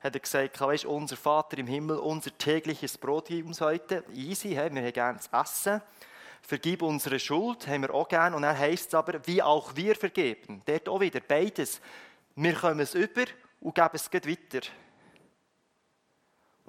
hat 0.00 0.14
er 0.14 0.20
gesagt, 0.20 0.60
weißt, 0.60 0.86
unser 0.86 1.16
Vater 1.16 1.58
im 1.58 1.66
Himmel, 1.66 1.98
unser 1.98 2.36
tägliches 2.36 2.96
Brot 2.96 3.26
gib 3.28 3.46
uns 3.46 3.60
heute. 3.60 4.02
Easy, 4.14 4.54
hey, 4.54 4.74
wir 4.74 4.82
haben 4.82 4.92
gerne 4.92 5.20
zu 5.20 5.28
essen. 5.32 5.82
Vergib 6.42 6.82
unsere 6.82 7.20
Schuld, 7.20 7.66
haben 7.68 7.82
wir 7.82 7.94
auch 7.94 8.08
gerne. 8.08 8.34
Und 8.34 8.42
er 8.42 8.58
heißt 8.58 8.88
es 8.88 8.94
aber, 8.94 9.24
wie 9.26 9.42
auch 9.42 9.76
wir 9.76 9.94
vergeben. 9.94 10.62
Dort 10.64 10.88
auch 10.88 11.00
wieder, 11.00 11.20
beides. 11.20 11.80
Wir 12.34 12.54
kommen 12.54 12.80
es 12.80 12.94
über 12.94 13.24
und 13.60 13.74
geben 13.74 13.90
es 13.92 14.10
weiter. 14.10 14.66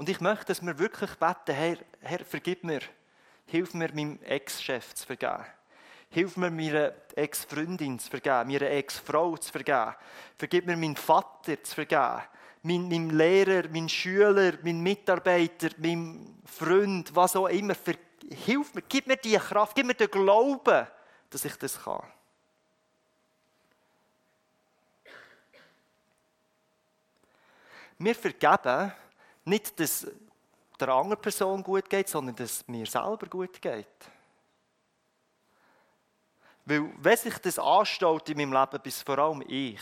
Und 0.01 0.09
ich 0.09 0.19
möchte, 0.19 0.45
dass 0.45 0.65
wir 0.65 0.79
wirklich 0.79 1.11
beten, 1.11 1.53
Herr, 1.53 1.77
Herr 1.99 2.25
vergib 2.25 2.63
mir. 2.63 2.79
Hilf 3.45 3.75
mir, 3.75 3.93
meinem 3.93 4.17
Ex-Chef 4.23 4.95
zu 4.95 5.05
vergeben. 5.05 5.45
Hilf 6.09 6.37
mir, 6.37 6.49
meiner 6.49 6.93
Ex-Freundin 7.13 7.99
zu 7.99 8.09
vergeben, 8.09 8.47
meiner 8.47 8.71
Ex-Frau 8.71 9.37
zu 9.37 9.51
vergeben. 9.51 9.93
Vergib 10.39 10.65
mir, 10.65 10.75
meinen 10.75 10.95
Vater 10.95 11.63
zu 11.63 11.75
vergeben, 11.75 12.23
meinem, 12.63 12.89
meinem 12.89 13.09
Lehrer, 13.11 13.69
meinem 13.69 13.87
Schüler, 13.87 14.53
meinem 14.63 14.81
Mitarbeiter, 14.81 15.69
meinem 15.77 16.41
Freund, 16.45 17.15
was 17.15 17.35
auch 17.35 17.45
immer. 17.45 17.75
Hilf 18.27 18.73
mir, 18.73 18.81
gib 18.81 19.05
mir 19.05 19.17
die 19.17 19.37
Kraft, 19.37 19.75
gib 19.75 19.85
mir 19.85 19.93
den 19.93 20.09
Glauben, 20.09 20.87
dass 21.29 21.45
ich 21.45 21.55
das 21.57 21.79
kann. 21.79 22.01
Wir 27.99 28.15
vergeben 28.15 28.93
nicht, 29.45 29.79
dass 29.79 30.07
der 30.79 30.89
anderen 30.89 31.21
Person 31.21 31.63
gut 31.63 31.89
geht, 31.89 32.09
sondern 32.09 32.35
dass 32.35 32.67
mir 32.67 32.85
selber 32.85 33.27
gut 33.27 33.61
geht. 33.61 33.87
Weil, 36.65 36.91
wenn 36.97 37.17
sich 37.17 37.37
das 37.39 37.59
anstaut 37.59 38.29
in 38.29 38.37
meinem 38.37 38.53
Leben, 38.53 38.81
bis 38.81 39.01
vor 39.01 39.17
allem 39.17 39.43
ich, 39.47 39.81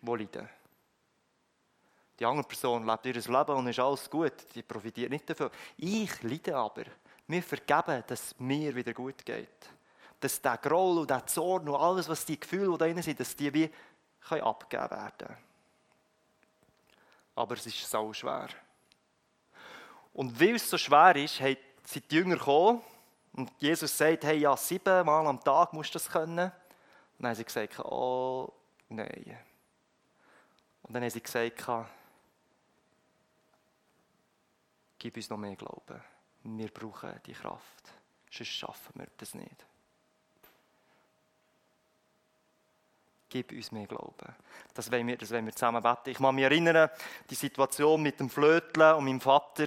wo 0.00 0.14
leide. 0.14 0.48
Die 2.18 2.24
andere 2.24 2.46
Person 2.46 2.86
lebt 2.86 3.06
ihr 3.06 3.14
Leben 3.14 3.56
und 3.56 3.66
ist 3.66 3.78
alles 3.78 4.08
gut, 4.08 4.32
die 4.54 4.62
profitiert 4.62 5.10
nicht 5.10 5.28
davon. 5.28 5.50
Ich 5.76 6.22
leide 6.22 6.56
aber. 6.56 6.84
Wir 7.26 7.42
vergeben, 7.42 8.04
dass 8.06 8.26
es 8.26 8.38
mir 8.38 8.74
wieder 8.74 8.94
gut 8.94 9.24
geht. 9.24 9.48
Dass 10.20 10.40
der 10.40 10.56
Groll 10.56 10.98
und 10.98 11.10
der 11.10 11.26
Zorn 11.26 11.68
und 11.68 11.74
alles, 11.74 12.08
was 12.08 12.24
die 12.24 12.40
Gefühle, 12.40 12.72
die 12.72 12.78
da 12.78 12.84
drin 12.86 13.02
sind, 13.02 13.20
dass 13.20 13.36
die 13.36 13.52
wie 13.52 13.70
abgegeben 14.30 14.90
werden 14.90 15.12
können 15.18 15.45
aber 17.36 17.54
es 17.54 17.66
ist 17.66 17.88
so 17.88 18.12
schwer. 18.12 18.48
Und 20.12 20.40
weil 20.40 20.56
es 20.56 20.68
so 20.68 20.78
schwer 20.78 21.14
ist, 21.16 21.36
sind 21.36 22.10
die 22.10 22.14
Jünger 22.14 22.36
gekommen 22.36 22.82
und 23.34 23.52
Jesus 23.58 23.96
sagt, 23.96 24.24
hey, 24.24 24.38
ja, 24.38 24.56
siebenmal 24.56 25.26
am 25.26 25.42
Tag 25.44 25.72
musst 25.74 25.90
du 25.90 25.98
das 25.98 26.08
können. 26.08 26.50
Und 26.50 26.52
dann 27.18 27.28
haben 27.28 27.36
sie 27.36 27.44
gesagt, 27.44 27.78
oh, 27.80 28.52
nein. 28.88 29.38
Und 30.82 30.94
dann 30.94 31.02
haben 31.02 31.10
sie 31.10 31.20
gesagt, 31.20 31.64
gib 34.98 35.16
uns 35.16 35.28
noch 35.28 35.36
mehr 35.36 35.54
Glauben. 35.56 36.02
Wir 36.44 36.68
brauchen 36.68 37.20
die 37.26 37.34
Kraft. 37.34 37.92
Sonst 38.30 38.48
schaffen 38.48 38.92
wir 38.94 39.08
das 39.18 39.34
nicht. 39.34 39.66
Gib 43.28 43.52
uns 43.52 43.72
mehr 43.72 43.86
Glauben. 43.86 44.34
Das 44.74 44.90
wollen 44.90 45.06
wir, 45.06 45.16
das 45.16 45.30
wollen 45.30 45.46
wir 45.46 45.52
zusammen 45.52 45.82
beten. 45.82 46.10
Ich 46.10 46.18
kann 46.18 46.34
mich 46.34 46.44
erinnern, 46.44 46.90
die 47.28 47.34
Situation 47.34 48.02
mit 48.02 48.20
dem 48.20 48.30
Flöteln 48.30 48.94
und 48.94 49.04
meinem 49.04 49.20
Vater, 49.20 49.66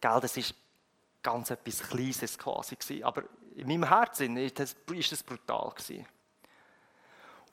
gell, 0.00 0.20
das 0.20 0.36
ist 0.36 0.54
ganz 1.22 1.50
etwas 1.50 1.82
Kleines 1.88 2.38
quasi 2.38 2.76
gewesen. 2.76 3.04
Aber 3.04 3.24
in 3.54 3.68
meinem 3.68 3.88
Herzen 3.88 4.36
ist 4.36 4.58
das, 4.58 4.76
ist 4.92 5.12
das 5.12 5.22
brutal 5.22 5.70
gewesen. 5.70 6.06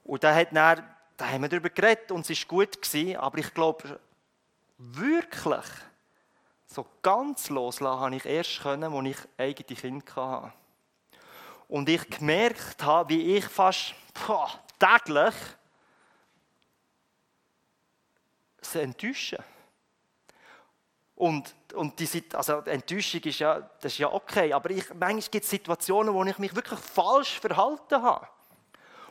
Und 0.04 0.24
da 0.24 0.34
hat 0.34 0.56
dann, 0.56 0.84
da 1.18 1.28
haben 1.28 1.42
wir 1.42 1.50
darüber 1.50 1.70
geredet 1.70 2.12
und 2.12 2.28
es 2.30 2.40
war 2.42 2.48
gut 2.48 2.82
gewesen, 2.82 3.18
aber 3.18 3.38
ich 3.38 3.54
glaube, 3.54 4.00
wirklich 4.78 5.66
so 6.66 6.86
ganz 7.02 7.50
loslassen 7.50 8.00
habe 8.00 8.16
ich 8.16 8.26
erst 8.26 8.62
können, 8.62 8.94
als 8.94 9.08
ich 9.08 9.18
eigene 9.38 9.80
Kinder 9.80 10.16
hatte. 10.16 10.54
Und 11.68 11.90
ich 11.90 12.10
gemerkt 12.10 12.84
habe, 12.84 13.10
wie 13.10 13.36
ich 13.36 13.46
fast 13.46 13.94
boah, 14.26 14.50
täglich 14.80 15.36
sie 18.62 18.82
enttäuschen. 18.82 19.44
Und, 21.16 21.54
und 21.74 22.00
die, 22.00 22.24
also 22.34 22.60
Enttäuschung 22.60 23.22
ist 23.22 23.40
ja, 23.40 23.60
das 23.60 23.92
ist 23.92 23.98
ja 23.98 24.12
okay, 24.12 24.54
aber 24.54 24.70
ich, 24.70 24.88
manchmal 24.94 25.30
gibt 25.30 25.44
es 25.44 25.50
Situationen, 25.50 26.14
wo 26.14 26.24
ich 26.24 26.38
mich 26.38 26.56
wirklich 26.56 26.80
falsch 26.80 27.40
verhalten 27.40 28.02
habe. 28.02 28.28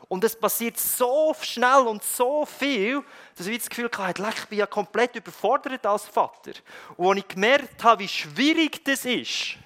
Und 0.09 0.24
es 0.24 0.35
passiert 0.35 0.78
so 0.78 1.35
schnell 1.38 1.87
und 1.87 2.02
so 2.02 2.46
viel, 2.46 3.04
dass 3.37 3.46
ich 3.46 3.59
das 3.59 3.68
Gefühl 3.68 3.90
hatte, 3.94 4.26
ich 4.26 4.46
bin 4.46 4.59
ja 4.59 4.66
komplett 4.66 5.16
überfordert 5.16 5.85
als 5.85 6.07
Vater. 6.07 6.52
Und 6.96 7.09
als 7.09 7.18
ich 7.18 7.28
gemerkt 7.28 7.85
habe, 7.85 8.02
wie 8.02 8.09
schwierig 8.09 8.83
das 8.85 9.04
ist, 9.04 9.57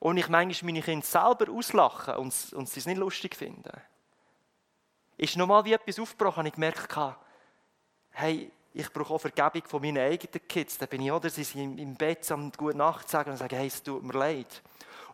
und 0.00 0.16
ich 0.16 0.28
manchmal 0.28 0.72
meine 0.72 0.82
Kinder 0.82 1.06
selber 1.06 1.52
auslachen 1.52 2.14
und, 2.16 2.52
und 2.52 2.68
sie 2.68 2.80
es 2.80 2.86
nicht 2.86 2.98
lustig 2.98 3.36
finden, 3.36 3.72
ist 5.18 5.36
nochmal 5.36 5.64
wie 5.64 5.72
etwas 5.72 5.98
aufgebrochen, 5.98 6.46
ich 6.46 6.54
gemerkt, 6.54 6.88
hey, 8.12 8.50
ich 8.72 8.92
brauche 8.92 9.14
auch 9.14 9.20
Vergebung 9.20 9.62
von 9.66 9.82
meinen 9.82 9.98
eigenen 9.98 10.46
Kids. 10.46 10.78
Da 10.78 10.86
bin 10.86 11.02
ich, 11.02 11.10
oder? 11.10 11.28
Sie 11.28 11.42
sind 11.42 11.78
im 11.78 11.94
Bett 11.94 12.30
am 12.30 12.52
Gute 12.52 12.76
Nacht 12.76 13.08
sagen 13.08 13.32
und 13.32 13.36
sagen, 13.36 13.56
hey, 13.56 13.66
es 13.66 13.82
tut 13.82 14.02
mir 14.04 14.12
leid. 14.12 14.62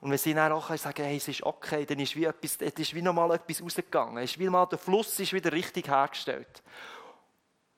Und 0.01 0.11
wenn 0.11 0.19
sie 0.19 0.35
dann 0.35 0.53
auch 0.53 0.77
sagen, 0.77 1.03
hey, 1.03 1.17
es 1.17 1.29
ist 1.29 1.43
okay, 1.43 1.87
dann 1.87 1.99
ist 1.99 2.15
wie, 2.15 2.25
etwas, 2.25 2.59
es 2.61 2.75
ist 2.75 2.95
wie 2.95 3.01
nochmal 3.01 3.35
etwas 3.35 3.63
rausgegangen. 3.63 4.19
Es 4.19 4.33
ist 4.33 4.39
wie 4.39 4.51
mal, 4.51 4.67
der 4.67 4.79
Fluss 4.79 5.19
ist 5.19 5.33
wieder 5.33 5.51
richtig 5.51 5.89
hergestellt. 5.89 6.63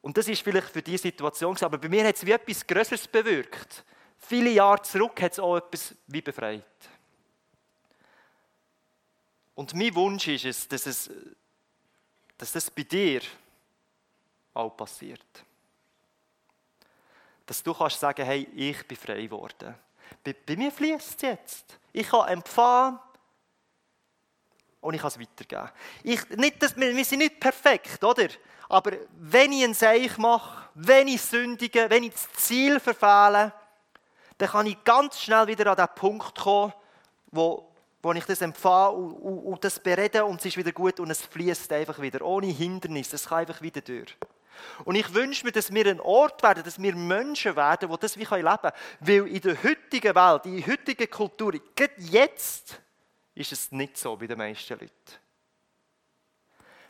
Und 0.02 0.16
das 0.16 0.26
ist 0.26 0.42
vielleicht 0.42 0.70
für 0.70 0.82
diese 0.82 1.02
Situation, 1.02 1.56
aber 1.60 1.78
bei 1.78 1.88
mir 1.88 2.06
hat 2.06 2.16
es 2.16 2.26
wie 2.26 2.32
etwas 2.32 2.66
Größeres 2.66 3.06
bewirkt. 3.06 3.84
Viele 4.18 4.50
Jahre 4.50 4.82
zurück 4.82 5.22
hat 5.22 5.32
es 5.32 5.38
auch 5.38 5.56
etwas 5.56 5.94
wie 6.08 6.22
befreit. 6.22 6.64
Und 9.54 9.74
mein 9.74 9.94
Wunsch 9.94 10.26
ist 10.28 10.44
es, 10.44 10.68
dass, 10.68 10.86
es, 10.86 11.10
dass 12.38 12.52
das 12.52 12.70
bei 12.70 12.82
dir 12.82 13.22
auch 14.54 14.70
passiert. 14.70 15.44
Dass 17.44 17.62
du 17.62 17.72
kannst 17.72 18.00
sagen, 18.00 18.24
hey, 18.24 18.48
ich 18.54 18.86
bin 18.86 18.96
frei 18.96 19.22
geworden. 19.22 19.74
Bei, 20.22 20.34
bei 20.34 20.56
mir 20.56 20.72
fließt 20.72 21.16
es 21.16 21.22
jetzt. 21.22 21.78
Ich 21.92 22.08
kann 22.08 22.28
empfangen 22.28 22.98
und 24.80 24.94
ich 24.94 25.00
kann 25.00 25.08
es 25.08 25.20
weitergeben. 25.20 25.70
Ich, 26.02 26.28
nicht, 26.30 26.62
dass, 26.62 26.76
wir, 26.76 26.94
wir 26.94 27.04
sind 27.04 27.20
nicht 27.20 27.40
perfekt, 27.40 28.02
oder? 28.02 28.28
Aber 28.68 28.92
wenn 29.12 29.52
ich 29.52 29.64
ein 29.64 29.74
Seich 29.74 30.18
mache, 30.18 30.68
wenn 30.74 31.08
ich 31.08 31.22
sündige, 31.22 31.88
wenn 31.88 32.04
ich 32.04 32.12
das 32.12 32.32
Ziel 32.32 32.80
verfehle, 32.80 33.52
dann 34.38 34.48
kann 34.48 34.66
ich 34.66 34.82
ganz 34.84 35.20
schnell 35.20 35.46
wieder 35.46 35.70
an 35.70 35.76
den 35.76 35.94
Punkt 35.94 36.38
kommen, 36.38 36.72
wo, 37.28 37.72
wo 38.06 38.12
ich 38.12 38.24
das 38.24 38.40
empfange 38.40 38.92
und, 38.92 39.12
und, 39.14 39.38
und 39.40 39.64
das 39.64 39.80
berede 39.80 40.24
und 40.24 40.38
es 40.38 40.46
ist 40.46 40.56
wieder 40.56 40.70
gut 40.70 41.00
und 41.00 41.10
es 41.10 41.22
fließt 41.22 41.72
einfach 41.72 42.00
wieder, 42.00 42.24
ohne 42.24 42.46
Hindernis. 42.46 43.12
Es 43.12 43.26
kann 43.28 43.38
einfach 43.38 43.60
wieder 43.60 43.80
durch. 43.80 44.16
Und 44.84 44.94
ich 44.94 45.12
wünsche 45.12 45.44
mir, 45.44 45.50
dass 45.50 45.74
wir 45.74 45.86
ein 45.86 45.98
Ort 45.98 46.40
werden, 46.40 46.62
dass 46.62 46.80
wir 46.80 46.94
Menschen 46.94 47.56
werden, 47.56 47.90
die 47.90 47.98
das 47.98 48.16
wie 48.16 48.24
leben 48.24 48.42
können. 48.42 48.72
Weil 49.00 49.26
in 49.26 49.40
der 49.40 49.60
heutigen 49.60 50.14
Welt, 50.14 50.46
in 50.46 50.56
der 50.58 50.66
heutigen 50.68 51.10
Kultur, 51.10 51.52
gerade 51.74 51.94
jetzt, 51.98 52.80
ist 53.34 53.50
es 53.50 53.72
nicht 53.72 53.98
so 53.98 54.16
bei 54.16 54.28
den 54.28 54.38
meisten 54.38 54.74
Leuten. 54.74 54.92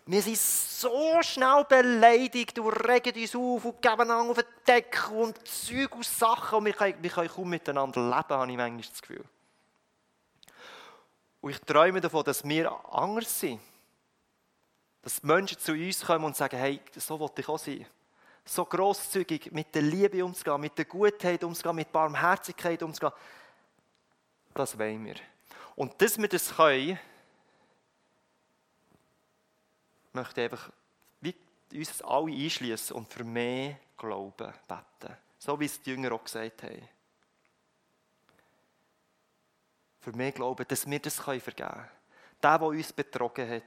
Wir 0.05 0.21
sind 0.21 0.37
so 0.37 1.19
schnell 1.23 1.65
beleidigt 1.67 2.59
und 2.59 2.69
regen 2.69 3.21
uns 3.21 3.35
auf 3.35 3.65
und 3.65 3.81
geben 3.81 4.11
an 4.11 4.29
auf 4.29 4.37
den 4.37 4.45
Deckel 4.69 5.17
und 5.17 5.49
Zeug 5.49 5.97
und 5.97 6.05
Sachen. 6.05 6.59
Und 6.59 6.67
wir 6.67 6.75
können, 6.75 7.03
wir 7.03 7.11
können 7.11 7.31
kaum 7.31 7.49
miteinander 7.49 8.03
leben, 8.03 8.39
habe 8.39 8.51
ich 8.51 8.57
manchmal 8.57 8.83
das 8.83 9.01
Gefühl. 9.01 9.25
Und 11.47 11.53
ich 11.53 11.61
träume 11.61 12.01
davon, 12.01 12.25
dass 12.25 12.43
wir 12.43 12.73
anders 12.93 13.39
sind. 13.39 13.61
Dass 15.01 15.23
Menschen 15.23 15.57
zu 15.57 15.75
uns 15.75 16.05
kommen 16.05 16.25
und 16.25 16.35
sagen, 16.35 16.59
hey, 16.59 16.81
so 16.97 17.21
wollte 17.21 17.41
ich 17.41 17.49
auch 17.49 17.57
sein. 17.57 17.87
So 18.45 18.65
grosszügig 18.65 19.53
mit 19.53 19.73
der 19.73 19.83
Liebe 19.83 20.25
umzugehen, 20.25 20.61
mit 20.61 20.77
der 20.77 20.87
Gutheit 20.87 21.45
umzugehen, 21.45 21.77
mit 21.77 21.93
Barmherzigkeit 21.93 22.83
umzugehen. 22.83 23.13
Das 24.55 24.77
wollen 24.77 25.05
wir. 25.05 25.15
Und 25.77 26.03
dass 26.03 26.19
wir 26.19 26.27
das 26.27 26.53
können, 26.57 26.99
möchte 30.15 30.41
ich 30.41 30.51
einfach 30.51 30.73
wie 31.21 31.37
uns 31.75 32.03
alle 32.03 32.33
einschließen 32.33 32.97
und 32.97 33.09
für 33.13 33.23
mehr 33.23 33.79
Glauben 33.97 34.53
beten. 34.67 35.17
So 35.39 35.61
wie 35.61 35.67
es 35.67 35.81
die 35.81 35.91
Jünger 35.91 36.11
auch 36.11 36.25
gesagt 36.25 36.65
haben. 36.65 36.89
Für 40.07 40.17
mehr 40.17 40.31
Glauben, 40.31 40.65
dass 40.69 40.89
wir 40.89 41.01
das 41.01 41.17
vergeben 41.17 41.57
können. 41.57 41.89
Der, 42.41 42.59
der 42.61 42.69
uns 42.69 42.93
betrogen 42.93 43.51
hat, 43.51 43.63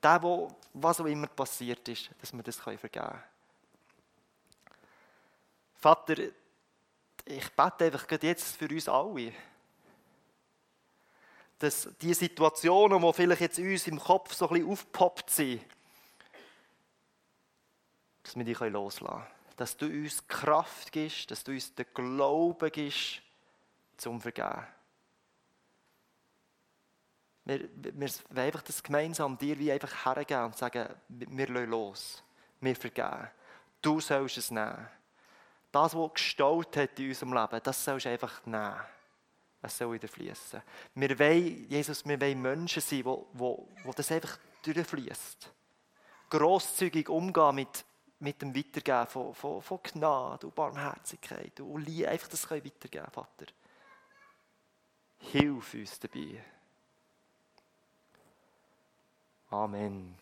der, 0.00 0.22
wo, 0.22 0.56
was 0.72 1.00
auch 1.00 1.06
immer 1.06 1.26
passiert 1.26 1.88
ist, 1.88 2.10
dass 2.20 2.32
wir 2.32 2.44
das 2.44 2.60
vergeben 2.60 2.92
können. 2.92 3.20
Vater, 5.74 6.14
ich 7.24 7.50
bete 7.56 7.86
einfach 7.86 8.06
jetzt 8.22 8.56
für 8.56 8.68
uns 8.68 8.88
alle. 8.88 9.32
Dass 11.58 11.88
die 12.00 12.14
Situationen, 12.14 13.02
die 13.02 13.12
vielleicht 13.12 13.40
jetzt 13.40 13.58
uns 13.58 13.88
im 13.88 13.98
Kopf 13.98 14.34
so 14.34 14.46
ein 14.46 14.54
bisschen 14.54 14.70
aufgepoppt 14.70 15.28
sind, 15.28 15.64
dass 18.22 18.36
wir 18.36 18.44
die 18.44 18.52
loslassen 18.52 19.08
können. 19.08 19.26
Dass 19.56 19.76
du 19.76 19.86
uns 19.86 20.24
Kraft 20.28 20.92
gibst, 20.92 21.28
dass 21.32 21.42
du 21.42 21.50
uns 21.50 21.74
den 21.74 21.86
Glauben 21.92 22.70
gibst, 22.70 23.22
zum 23.96 24.20
Vergeben. 24.20 24.77
Wir, 27.48 27.60
wir 27.76 28.08
wollen 28.28 28.38
einfach 28.46 28.60
das 28.60 28.82
gemeinsam 28.82 29.38
dir 29.38 29.58
wie 29.58 29.72
einfach 29.72 30.04
hergeben 30.04 30.44
und 30.44 30.56
sagen, 30.58 30.86
wir 31.08 31.48
lassen 31.48 31.70
los, 31.70 32.22
wir 32.60 32.76
vergeben. 32.76 33.30
Du 33.80 34.00
sollst 34.00 34.36
es 34.36 34.50
nehmen. 34.50 34.86
Das, 35.72 35.94
was 35.94 36.12
gestaut 36.12 36.76
hat 36.76 36.98
in 36.98 37.08
unserem 37.08 37.32
Leben, 37.32 37.60
das 37.62 37.82
sollst 37.82 38.04
du 38.04 38.10
einfach 38.10 38.44
nehmen. 38.44 38.76
Es 39.62 39.78
soll 39.78 39.94
wieder 39.94 40.08
fließen. 40.08 40.60
Wir 40.94 41.18
wollen, 41.18 41.66
Jesus, 41.70 42.04
wir 42.04 42.20
wollen 42.20 42.42
Menschen 42.42 42.82
sein, 42.82 43.04
wo, 43.06 43.26
wo, 43.32 43.66
wo 43.82 43.92
das 43.92 44.12
einfach 44.12 44.38
durchfließt. 44.62 45.50
Grosszügig 46.28 47.08
umgehen 47.08 47.54
mit, 47.54 47.82
mit 48.18 48.42
dem 48.42 48.54
Weitergeben 48.54 49.06
von, 49.06 49.34
von, 49.34 49.62
von 49.62 49.80
Gnade 49.82 50.46
und 50.46 50.54
Barmherzigkeit 50.54 51.58
und 51.60 51.80
Liebe. 51.80 52.10
Einfach 52.10 52.28
das 52.28 52.46
können 52.46 52.66
weitergeben, 52.66 53.10
Vater. 53.10 53.46
Hilf 55.16 55.72
uns 55.72 55.98
dabei. 55.98 56.44
Amen. 59.50 60.14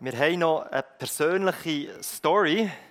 Wir 0.00 0.18
haben 0.18 0.38
noch 0.38 0.62
eine 0.62 0.82
persönliche 0.82 2.02
Story 2.02 2.72